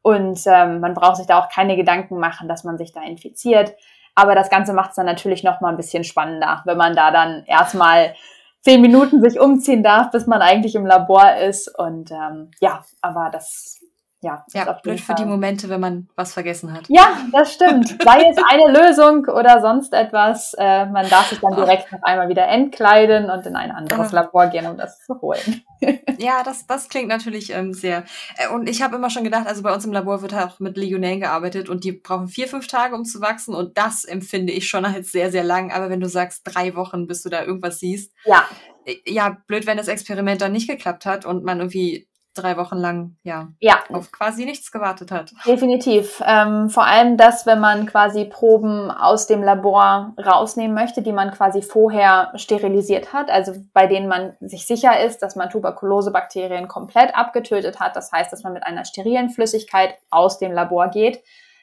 [0.03, 3.73] und ähm, man braucht sich da auch keine Gedanken machen, dass man sich da infiziert.
[4.15, 7.11] Aber das Ganze macht es dann natürlich noch mal ein bisschen spannender, wenn man da
[7.11, 8.15] dann erstmal
[8.61, 11.67] zehn Minuten sich umziehen darf, bis man eigentlich im Labor ist.
[11.79, 13.78] Und ähm, ja, aber das
[14.21, 16.83] ja, ja blöd für die Momente, wenn man was vergessen hat.
[16.89, 17.87] Ja, das stimmt.
[18.03, 20.53] Sei es eine Lösung oder sonst etwas.
[20.57, 24.11] Äh, man darf sich dann direkt noch einmal wieder entkleiden und in ein anderes.
[24.11, 25.63] Labor gehen, um das zu holen.
[26.17, 28.03] ja, das, das klingt natürlich ähm, sehr.
[28.37, 30.75] Äh, und ich habe immer schon gedacht, also bei uns im Labor wird auch mit
[30.75, 33.55] Legionellen gearbeitet und die brauchen vier, fünf Tage, um zu wachsen.
[33.55, 35.71] Und das empfinde ich schon als sehr, sehr lang.
[35.71, 38.11] Aber wenn du sagst, drei Wochen, bis du da irgendwas siehst.
[38.25, 38.43] Ja.
[38.83, 42.08] Äh, ja, blöd, wenn das Experiment dann nicht geklappt hat und man irgendwie
[42.41, 43.79] drei Wochen lang ja, ja.
[43.91, 45.31] auf quasi nichts gewartet hat.
[45.45, 46.21] Definitiv.
[46.25, 51.31] Ähm, vor allem das, wenn man quasi Proben aus dem Labor rausnehmen möchte, die man
[51.31, 57.15] quasi vorher sterilisiert hat, also bei denen man sich sicher ist, dass man Tuberkulosebakterien komplett
[57.15, 57.95] abgetötet hat.
[57.95, 61.21] Das heißt, dass man mit einer sterilen Flüssigkeit aus dem Labor geht.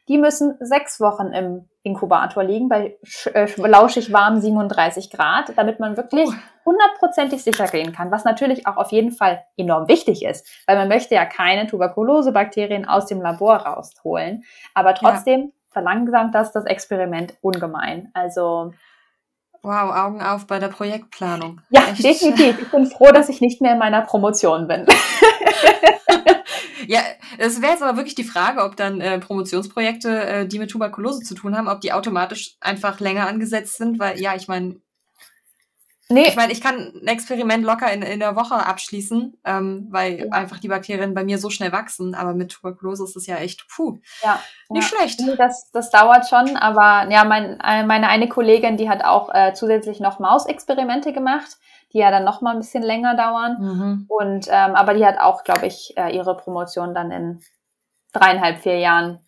[0.08, 2.96] Die müssen sechs Wochen im Inkubator liegen, bei
[3.32, 6.28] äh, lauschig warm 37 Grad, damit man wirklich
[6.64, 10.88] hundertprozentig sicher gehen kann, was natürlich auch auf jeden Fall enorm wichtig ist, weil man
[10.88, 15.48] möchte ja keine Tuberkulosebakterien aus dem Labor rausholen, aber trotzdem ja.
[15.70, 18.10] verlangsamt das das Experiment ungemein.
[18.14, 18.72] Also
[19.62, 21.60] Wow, Augen auf bei der Projektplanung.
[21.70, 22.04] Ja, Echt?
[22.04, 22.62] definitiv.
[22.62, 24.86] Ich bin froh, dass ich nicht mehr in meiner Promotion bin.
[26.88, 27.00] Ja,
[27.38, 31.22] es wäre jetzt aber wirklich die Frage, ob dann äh, Promotionsprojekte, äh, die mit Tuberkulose
[31.22, 34.76] zu tun haben, ob die automatisch einfach länger angesetzt sind, weil ja, ich meine,
[36.08, 36.28] Nee.
[36.28, 40.26] Ich meine, ich kann ein Experiment locker in, in der Woche abschließen, ähm, weil ja.
[40.30, 42.14] einfach die Bakterien bei mir so schnell wachsen.
[42.14, 44.98] Aber mit Tuberkulose ist es ja echt, puh, ja, nicht ja.
[44.98, 45.20] schlecht.
[45.36, 49.52] Das, das dauert schon, aber ja, mein, äh, meine eine Kollegin, die hat auch äh,
[49.54, 51.58] zusätzlich noch Mausexperimente gemacht
[51.96, 53.56] die ja dann noch mal ein bisschen länger dauern.
[53.58, 54.04] Mhm.
[54.08, 57.40] Und ähm, aber die hat auch, glaube ich, äh, ihre Promotion dann in
[58.12, 59.20] dreieinhalb, vier Jahren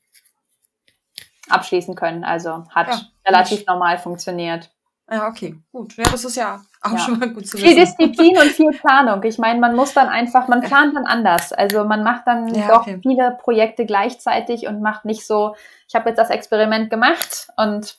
[1.49, 2.25] abschließen können.
[2.25, 3.69] Also hat ja, relativ nicht.
[3.69, 4.71] normal funktioniert.
[5.11, 5.97] Ja, okay, gut.
[5.97, 6.99] Ja, das ist ja auch ja.
[6.99, 7.67] schon mal gut zu wissen.
[7.67, 9.23] Viel Disziplin und viel Planung.
[9.23, 11.55] Ich meine, man muss dann einfach, man plant dann anders.
[11.55, 12.99] Also man macht dann ja, doch okay.
[13.01, 15.57] viele Projekte gleichzeitig und macht nicht so,
[15.89, 17.97] ich habe jetzt das Experiment gemacht und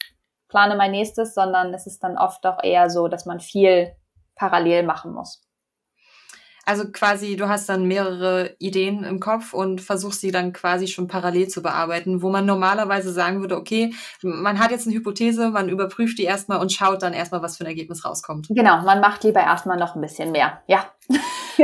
[0.47, 3.95] plane mein nächstes, sondern es ist dann oft doch eher so, dass man viel
[4.39, 5.41] parallel machen muss.
[6.69, 11.07] Also quasi, du hast dann mehrere Ideen im Kopf und versuchst sie dann quasi schon
[11.07, 15.67] parallel zu bearbeiten, wo man normalerweise sagen würde, okay, man hat jetzt eine Hypothese, man
[15.67, 18.49] überprüft die erstmal und schaut dann erstmal, was für ein Ergebnis rauskommt.
[18.49, 20.61] Genau, man macht lieber erstmal noch ein bisschen mehr.
[20.67, 20.85] Ja.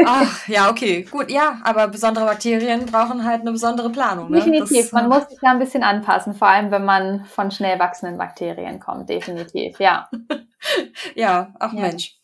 [0.07, 4.31] Ach, ja, okay, gut, ja, aber besondere Bakterien brauchen halt eine besondere Planung.
[4.31, 4.37] Ne?
[4.37, 7.77] Definitiv, das, man muss sich da ein bisschen anpassen, vor allem wenn man von schnell
[7.77, 10.09] wachsenden Bakterien kommt, definitiv, ja.
[11.15, 11.81] ja, ach ja.
[11.81, 12.15] Mensch.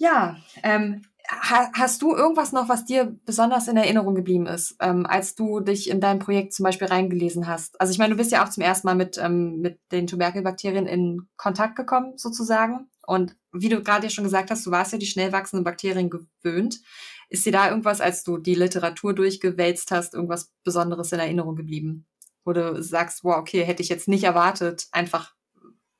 [0.00, 5.04] Ja, ähm, ha hast du irgendwas noch, was dir besonders in Erinnerung geblieben ist, ähm,
[5.04, 7.78] als du dich in dein Projekt zum Beispiel reingelesen hast?
[7.78, 10.86] Also ich meine, du bist ja auch zum ersten Mal mit, ähm, mit den Tuberkelbakterien
[10.86, 12.88] in Kontakt gekommen, sozusagen.
[13.06, 16.08] Und wie du gerade ja schon gesagt hast, du warst ja die schnell wachsenden Bakterien
[16.08, 16.80] gewöhnt.
[17.28, 22.06] Ist dir da irgendwas, als du die Literatur durchgewälzt hast, irgendwas Besonderes in Erinnerung geblieben?
[22.46, 25.34] Wo du sagst, wow, okay, hätte ich jetzt nicht erwartet, einfach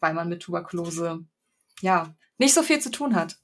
[0.01, 1.27] weil man mit Tuberkulose,
[1.83, 3.37] ja, nicht so viel zu tun hat.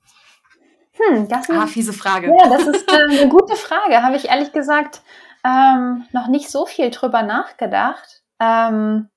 [0.99, 2.29] Hm, das ist, ah, fiese Frage.
[2.29, 4.03] Ja, das ist äh, eine gute Frage.
[4.03, 5.03] Habe ich ehrlich gesagt
[5.45, 8.23] ähm, noch nicht so viel drüber nachgedacht.
[8.41, 9.09] Ähm,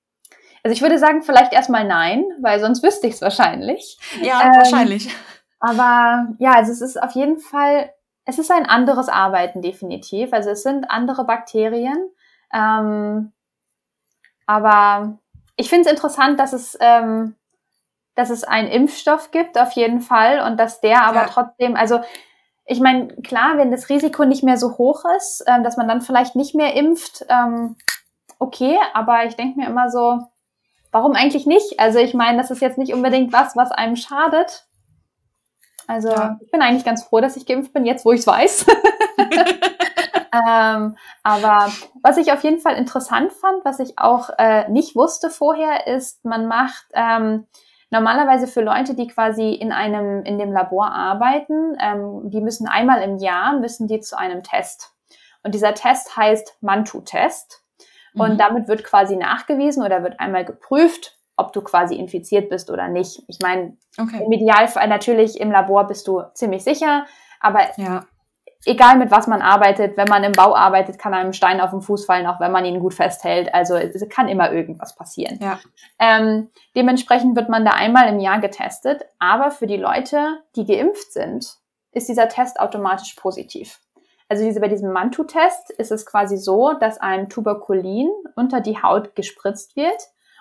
[0.62, 3.98] also ich würde sagen, vielleicht erstmal nein, weil sonst wüsste ich es wahrscheinlich.
[4.20, 5.08] Ja, ähm, wahrscheinlich.
[5.58, 7.90] Aber ja, also es ist auf jeden Fall
[8.30, 10.32] es ist ein anderes Arbeiten definitiv.
[10.32, 12.10] Also es sind andere Bakterien.
[12.52, 13.32] Ähm,
[14.46, 15.18] aber
[15.56, 17.34] ich finde es interessant, dass es, ähm,
[18.20, 21.26] dass es einen Impfstoff gibt, auf jeden Fall, und dass der aber ja.
[21.26, 22.00] trotzdem, also
[22.66, 26.02] ich meine, klar, wenn das Risiko nicht mehr so hoch ist, ähm, dass man dann
[26.02, 27.76] vielleicht nicht mehr impft, ähm,
[28.38, 30.20] okay, aber ich denke mir immer so,
[30.92, 31.80] warum eigentlich nicht?
[31.80, 34.66] Also ich meine, das ist jetzt nicht unbedingt was, was einem schadet.
[35.86, 36.38] Also ja.
[36.42, 38.66] ich bin eigentlich ganz froh, dass ich geimpft bin, jetzt wo ich es weiß.
[40.46, 45.30] ähm, aber was ich auf jeden Fall interessant fand, was ich auch äh, nicht wusste
[45.30, 47.46] vorher, ist, man macht ähm,
[47.90, 53.02] normalerweise für Leute, die quasi in einem in dem Labor arbeiten, ähm, die müssen einmal
[53.02, 54.92] im Jahr müssen die zu einem Test.
[55.42, 57.62] Und dieser Test heißt Mantu-Test.
[58.14, 58.38] Und mhm.
[58.38, 63.22] damit wird quasi nachgewiesen oder wird einmal geprüft, ob du quasi infiziert bist oder nicht.
[63.28, 64.22] Ich meine, okay.
[64.24, 67.06] im Idealfall natürlich im Labor bist du ziemlich sicher,
[67.40, 68.04] aber ja.
[68.64, 71.80] Egal mit was man arbeitet, wenn man im Bau arbeitet, kann einem Stein auf den
[71.80, 73.52] Fuß fallen, auch wenn man ihn gut festhält.
[73.54, 75.38] Also es kann immer irgendwas passieren.
[75.40, 75.60] Ja.
[75.98, 81.12] Ähm, dementsprechend wird man da einmal im Jahr getestet, aber für die Leute, die geimpft
[81.12, 81.56] sind,
[81.92, 83.80] ist dieser Test automatisch positiv.
[84.28, 89.16] Also diese, bei diesem Mantu-Test ist es quasi so, dass ein Tuberkulin unter die Haut
[89.16, 90.00] gespritzt wird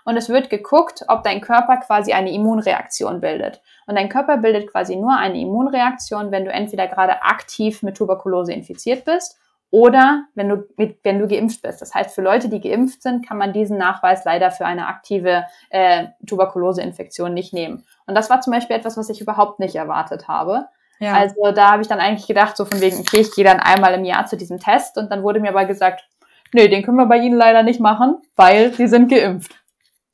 [0.09, 3.61] und es wird geguckt, ob dein Körper quasi eine Immunreaktion bildet.
[3.85, 8.51] Und dein Körper bildet quasi nur eine Immunreaktion, wenn du entweder gerade aktiv mit Tuberkulose
[8.51, 9.39] infiziert bist
[9.71, 11.81] oder wenn du, mit, wenn du geimpft bist.
[11.81, 15.45] Das heißt, für Leute, die geimpft sind, kann man diesen Nachweis leider für eine aktive
[15.69, 17.85] äh, Tuberkuloseinfektion nicht nehmen.
[18.07, 20.65] Und das war zum Beispiel etwas, was ich überhaupt nicht erwartet habe.
[20.99, 21.13] Ja.
[21.13, 23.93] Also da habe ich dann eigentlich gedacht, so von wegen, okay, ich gehe dann einmal
[23.93, 26.03] im Jahr zu diesem Test und dann wurde mir aber gesagt,
[26.51, 29.58] nee, den können wir bei Ihnen leider nicht machen, weil Sie sind geimpft.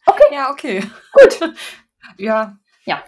[0.06, 0.24] Okay.
[0.34, 0.84] Ja, okay.
[1.14, 1.54] Gut.
[2.18, 2.58] ja.
[2.86, 3.04] Ja.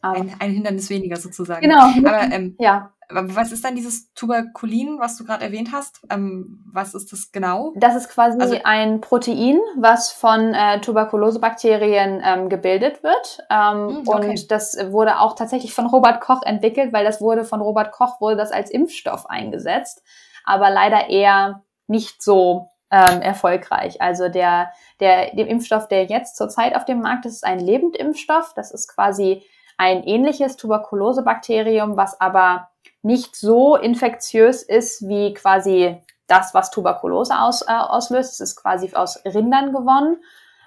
[0.00, 1.62] Ein, ein, Hindernis weniger sozusagen.
[1.62, 1.82] Genau.
[1.82, 2.92] Aber ähm, ja.
[3.10, 6.02] Was ist dann dieses Tuberkulin, was du gerade erwähnt hast?
[6.10, 7.72] Ähm, was ist das genau?
[7.76, 13.38] Das ist quasi also, ein Protein, was von äh, Tuberkulosebakterien ähm, gebildet wird.
[13.48, 14.28] Ähm, hm, okay.
[14.28, 18.20] Und das wurde auch tatsächlich von Robert Koch entwickelt, weil das wurde von Robert Koch
[18.20, 20.02] wurde das als Impfstoff eingesetzt,
[20.44, 24.00] aber leider eher nicht so ähm, erfolgreich.
[24.00, 28.54] Also der, der, der Impfstoff, der jetzt zurzeit auf dem Markt ist, ist ein Lebendimpfstoff.
[28.54, 29.42] Das ist quasi
[29.76, 32.68] ein ähnliches Tuberkulosebakterium, was aber
[33.02, 38.32] nicht so infektiös ist wie quasi das, was Tuberkulose aus, äh, auslöst.
[38.34, 40.22] Es ist quasi aus Rindern gewonnen.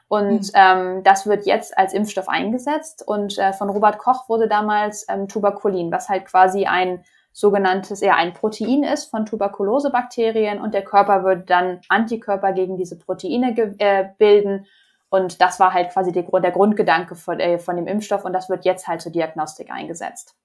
[0.08, 0.50] Und mhm.
[0.54, 3.04] ähm, das wird jetzt als Impfstoff eingesetzt.
[3.06, 8.16] Und äh, von Robert Koch wurde damals ähm, Tuberkulin, was halt quasi ein sogenanntes, ja,
[8.16, 14.10] ein Protein ist von Tuberkulosebakterien und der Körper würde dann Antikörper gegen diese Proteine äh,
[14.18, 14.66] bilden.
[15.10, 18.50] Und das war halt quasi der, der Grundgedanke von, äh, von dem Impfstoff und das
[18.50, 20.36] wird jetzt halt zur Diagnostik eingesetzt.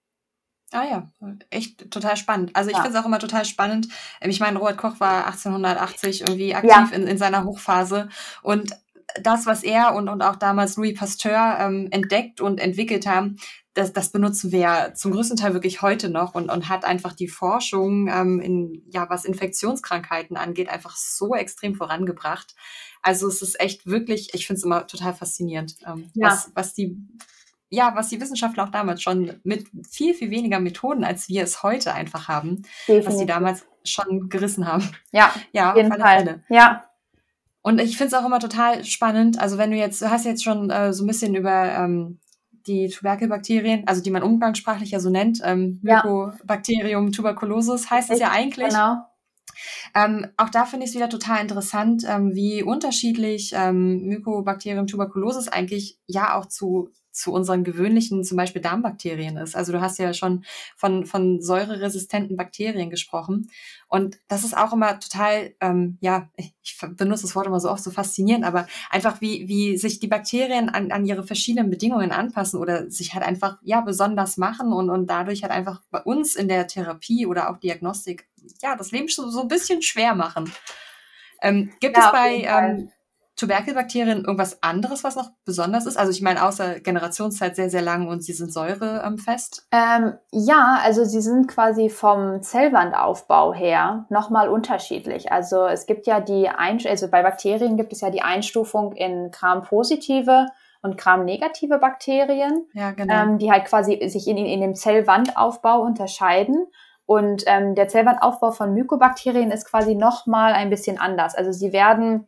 [0.73, 1.07] Ah ja,
[1.51, 2.51] echt total spannend.
[2.55, 2.83] Also ich ja.
[2.83, 3.89] finde es auch immer total spannend.
[4.21, 6.89] Ähm, ich meine, Robert Koch war 1880 irgendwie aktiv ja.
[6.93, 8.09] in, in seiner Hochphase
[8.43, 8.77] und
[9.23, 13.39] das, was er und, und auch damals Louis Pasteur ähm, entdeckt und entwickelt haben,
[13.77, 17.13] das, das benutzen wir ja zum größten Teil wirklich heute noch und, und hat einfach
[17.13, 22.55] die Forschung ähm, in, ja, was Infektionskrankheiten angeht, einfach so extrem vorangebracht.
[23.03, 26.29] Also es ist echt wirklich, ich finde es immer total faszinierend, ähm, ja.
[26.29, 26.97] was, was die
[27.69, 31.65] ja, was die Wissenschaftler auch damals schon mit viel, viel weniger Methoden, als wir es
[31.65, 33.07] heute einfach haben, Definitiv.
[33.07, 34.89] was die damals schon gerissen haben.
[35.11, 36.19] Ja, ja auf jeden Fall.
[36.19, 36.45] Fälle.
[36.49, 36.89] Ja.
[37.63, 39.41] Und ich finde es auch immer total spannend.
[39.41, 42.21] Also wenn du jetzt, du hast jetzt schon äh, so ein bisschen über ähm,
[42.67, 46.03] die Tuberkelbakterien, also die man umgangssprachlich ja so nennt, ähm, ja.
[46.05, 48.69] Mycobacterium tuberculosis heißt es ja eigentlich.
[48.69, 48.97] Genau.
[49.95, 55.49] Ähm, auch da finde ich es wieder total interessant, ähm, wie unterschiedlich ähm, Mycobacterium tuberculosis
[55.49, 59.57] eigentlich ja auch zu zu unseren gewöhnlichen, zum Beispiel Darmbakterien ist.
[59.57, 60.45] Also du hast ja schon
[60.77, 63.51] von, von säureresistenten Bakterien gesprochen.
[63.89, 67.83] Und das ist auch immer total, ähm, ja, ich benutze das Wort immer so oft,
[67.83, 72.61] so faszinierend, aber einfach wie, wie sich die Bakterien an, an ihre verschiedenen Bedingungen anpassen
[72.61, 76.49] oder sich halt einfach, ja, besonders machen und, und dadurch halt einfach bei uns in
[76.49, 78.29] der Therapie oder auch Diagnostik,
[78.63, 80.53] ja, das Leben so, so ein bisschen schwer machen.
[81.43, 82.91] Ähm, gibt ja, es bei, ähm,
[83.37, 85.99] Tuberkelbakterien irgendwas anderes, was noch besonders ist?
[85.99, 89.67] Also ich meine, außer Generationszeit sehr, sehr lang und sie sind säurefest?
[89.73, 95.31] Ähm, ja, also sie sind quasi vom Zellwandaufbau her nochmal unterschiedlich.
[95.31, 99.31] Also es gibt ja die, Ein also bei Bakterien gibt es ja die Einstufung in
[99.31, 100.47] Gram-positive
[100.83, 103.15] und Gram-negative Bakterien, ja, genau.
[103.15, 106.67] ähm, die halt quasi sich in, in dem Zellwandaufbau unterscheiden.
[107.05, 111.35] Und ähm, der Zellwandaufbau von Mykobakterien ist quasi nochmal ein bisschen anders.
[111.35, 112.27] Also sie werden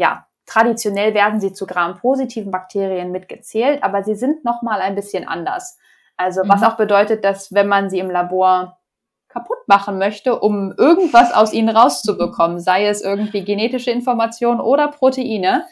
[0.00, 5.78] ja, Traditionell werden sie zu Gram-positiven Bakterien mitgezählt, aber sie sind nochmal ein bisschen anders.
[6.16, 6.66] Also was mhm.
[6.66, 8.80] auch bedeutet, dass wenn man sie im Labor
[9.28, 15.66] kaputt machen möchte, um irgendwas aus ihnen rauszubekommen, sei es irgendwie genetische Informationen oder Proteine,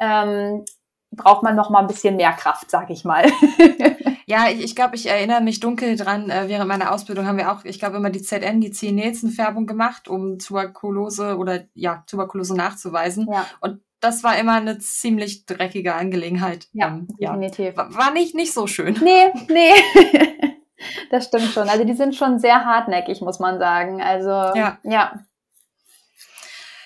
[0.00, 0.64] ähm,
[1.10, 3.26] braucht man noch mal ein bisschen mehr Kraft, sag ich mal.
[4.26, 6.30] ja, ich, ich glaube, ich erinnere mich dunkel dran.
[6.30, 10.08] Äh, während meiner Ausbildung haben wir auch, ich glaube, immer die ZN, die Zieh-Nelson-Färbung gemacht,
[10.08, 13.28] um Tuberkulose oder ja, Tuberkulose nachzuweisen.
[13.30, 13.44] Ja.
[13.60, 16.68] Und das war immer eine ziemlich dreckige Angelegenheit.
[16.72, 17.76] Ja, ähm, definitiv.
[17.76, 17.94] Ja.
[17.94, 18.98] War nicht, nicht so schön.
[19.00, 19.72] Nee, nee.
[21.10, 21.68] das stimmt schon.
[21.68, 24.02] Also die sind schon sehr hartnäckig, muss man sagen.
[24.02, 24.78] Also ja.
[24.82, 25.20] Ja,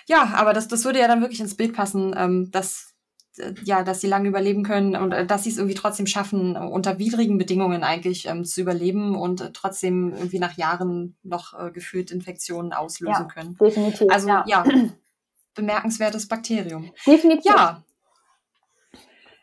[0.07, 2.95] ja aber das, das würde ja dann wirklich ins Bild passen, ähm, dass
[3.39, 6.55] äh, ja, dass sie lange überleben können und äh, dass sie es irgendwie trotzdem schaffen,
[6.55, 11.71] unter widrigen Bedingungen eigentlich ähm, zu überleben und äh, trotzdem irgendwie nach Jahren noch äh,
[11.71, 13.57] gefühlt Infektionen auslösen ja, können.
[13.57, 14.11] Definitiv.
[14.11, 14.65] Also ja, ja
[15.57, 16.93] bemerkenswertes Bakterium.
[17.05, 17.51] Definitiv.
[17.51, 17.83] Ja.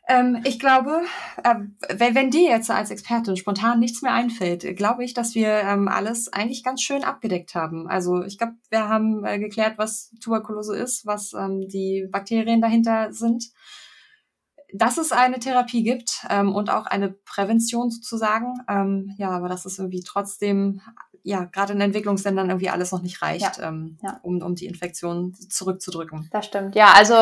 [0.08, 1.04] Ähm, ich glaube,
[1.44, 1.56] äh,
[1.96, 5.88] wenn, wenn dir jetzt als Expertin spontan nichts mehr einfällt, glaube ich, dass wir ähm,
[5.88, 7.88] alles eigentlich ganz schön abgedeckt haben.
[7.88, 13.14] Also ich glaube, wir haben äh, geklärt, was Tuberkulose ist, was ähm, die Bakterien dahinter
[13.14, 13.46] sind,
[14.74, 18.56] dass es eine Therapie gibt ähm, und auch eine Prävention sozusagen.
[18.68, 20.82] Ähm, ja, aber dass es irgendwie trotzdem
[21.24, 23.70] ja, gerade in Entwicklungsländern irgendwie alles noch nicht reicht, ja.
[23.70, 24.20] Ähm, ja.
[24.24, 26.30] Um, um die Infektion zurückzudrücken.
[26.32, 26.94] Das stimmt, ja.
[26.96, 27.16] Also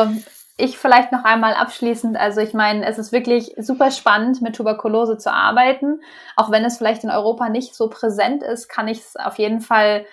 [0.56, 5.18] ich vielleicht noch einmal abschließend, also ich meine, es ist wirklich super spannend, mit Tuberkulose
[5.18, 6.00] zu arbeiten.
[6.36, 9.60] Auch wenn es vielleicht in Europa nicht so präsent ist, kann ich es auf jeden
[9.60, 10.04] Fall,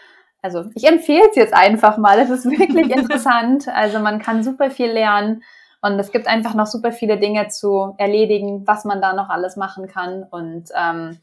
[0.42, 2.20] also ich empfehle es jetzt einfach mal.
[2.20, 3.68] Es ist wirklich interessant.
[3.68, 5.44] Also man kann super viel lernen.
[5.82, 9.56] Und es gibt einfach noch super viele Dinge zu erledigen, was man da noch alles
[9.56, 10.24] machen kann.
[10.30, 11.20] Und ähm,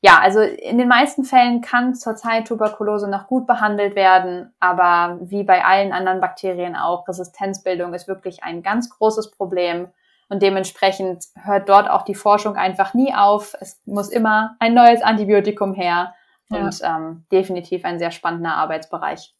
[0.00, 5.42] ja, also in den meisten Fällen kann zurzeit Tuberkulose noch gut behandelt werden, aber wie
[5.42, 9.88] bei allen anderen Bakterien auch, Resistenzbildung ist wirklich ein ganz großes Problem
[10.28, 13.54] und dementsprechend hört dort auch die Forschung einfach nie auf.
[13.60, 16.14] Es muss immer ein neues Antibiotikum her
[16.48, 16.96] und ja.
[16.96, 19.34] ähm, definitiv ein sehr spannender Arbeitsbereich.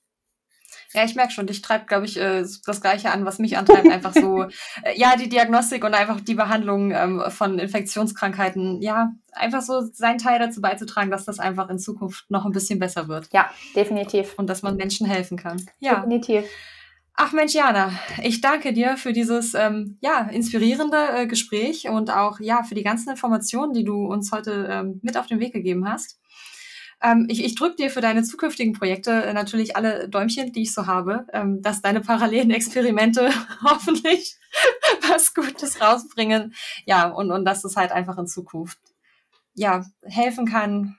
[0.94, 3.90] Ja, ich merke schon, dich treibt, glaube ich, äh, das Gleiche an, was mich antreibt.
[3.90, 4.44] Einfach so,
[4.82, 8.80] äh, ja, die Diagnostik und einfach die Behandlung ähm, von Infektionskrankheiten.
[8.80, 12.78] Ja, einfach so seinen Teil dazu beizutragen, dass das einfach in Zukunft noch ein bisschen
[12.78, 13.28] besser wird.
[13.32, 14.34] Ja, definitiv.
[14.38, 15.64] Und dass man Menschen helfen kann.
[15.78, 15.96] Ja.
[15.96, 16.44] Definitiv.
[17.20, 17.90] Ach Mensch, Jana,
[18.22, 22.84] ich danke dir für dieses ähm, ja inspirierende äh, Gespräch und auch ja für die
[22.84, 26.20] ganzen Informationen, die du uns heute ähm, mit auf den Weg gegeben hast.
[27.02, 30.74] Ähm, ich ich drücke dir für deine zukünftigen Projekte äh, natürlich alle Däumchen, die ich
[30.74, 33.30] so habe, ähm, dass deine parallelen Experimente
[33.62, 34.36] hoffentlich
[35.08, 36.54] was Gutes rausbringen.
[36.86, 38.78] Ja, und, und dass es halt einfach in Zukunft
[39.54, 40.97] ja helfen kann,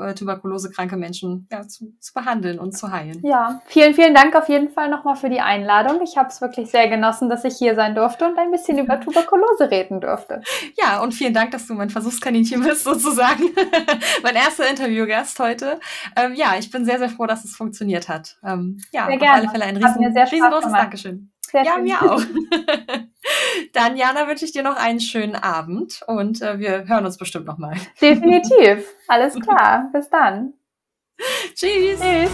[0.00, 3.20] äh, tuberkulosekranke Menschen ja, zu, zu, behandeln und zu heilen.
[3.24, 6.00] Ja, vielen, vielen Dank auf jeden Fall nochmal für die Einladung.
[6.02, 9.00] Ich habe es wirklich sehr genossen, dass ich hier sein durfte und ein bisschen über
[9.00, 10.40] Tuberkulose reden durfte.
[10.78, 13.44] Ja, und vielen Dank, dass du mein Versuchskaninchen bist, sozusagen.
[14.22, 15.80] mein erster Interviewgast heute.
[16.16, 18.36] Ähm, ja, ich bin sehr, sehr froh, dass es funktioniert hat.
[18.44, 19.32] Ähm, ja, sehr gerne.
[19.32, 21.30] auf alle Fälle ein riesen, riesengroßes Dankeschön.
[21.50, 22.20] Sehr ja, mir auch.
[23.72, 27.46] Dann, Jana, wünsche ich dir noch einen schönen Abend und äh, wir hören uns bestimmt
[27.46, 27.76] nochmal.
[28.00, 28.94] Definitiv.
[29.08, 29.90] Alles klar.
[29.92, 30.54] Bis dann.
[31.54, 32.00] Tschüss.
[32.00, 32.30] Tschüss.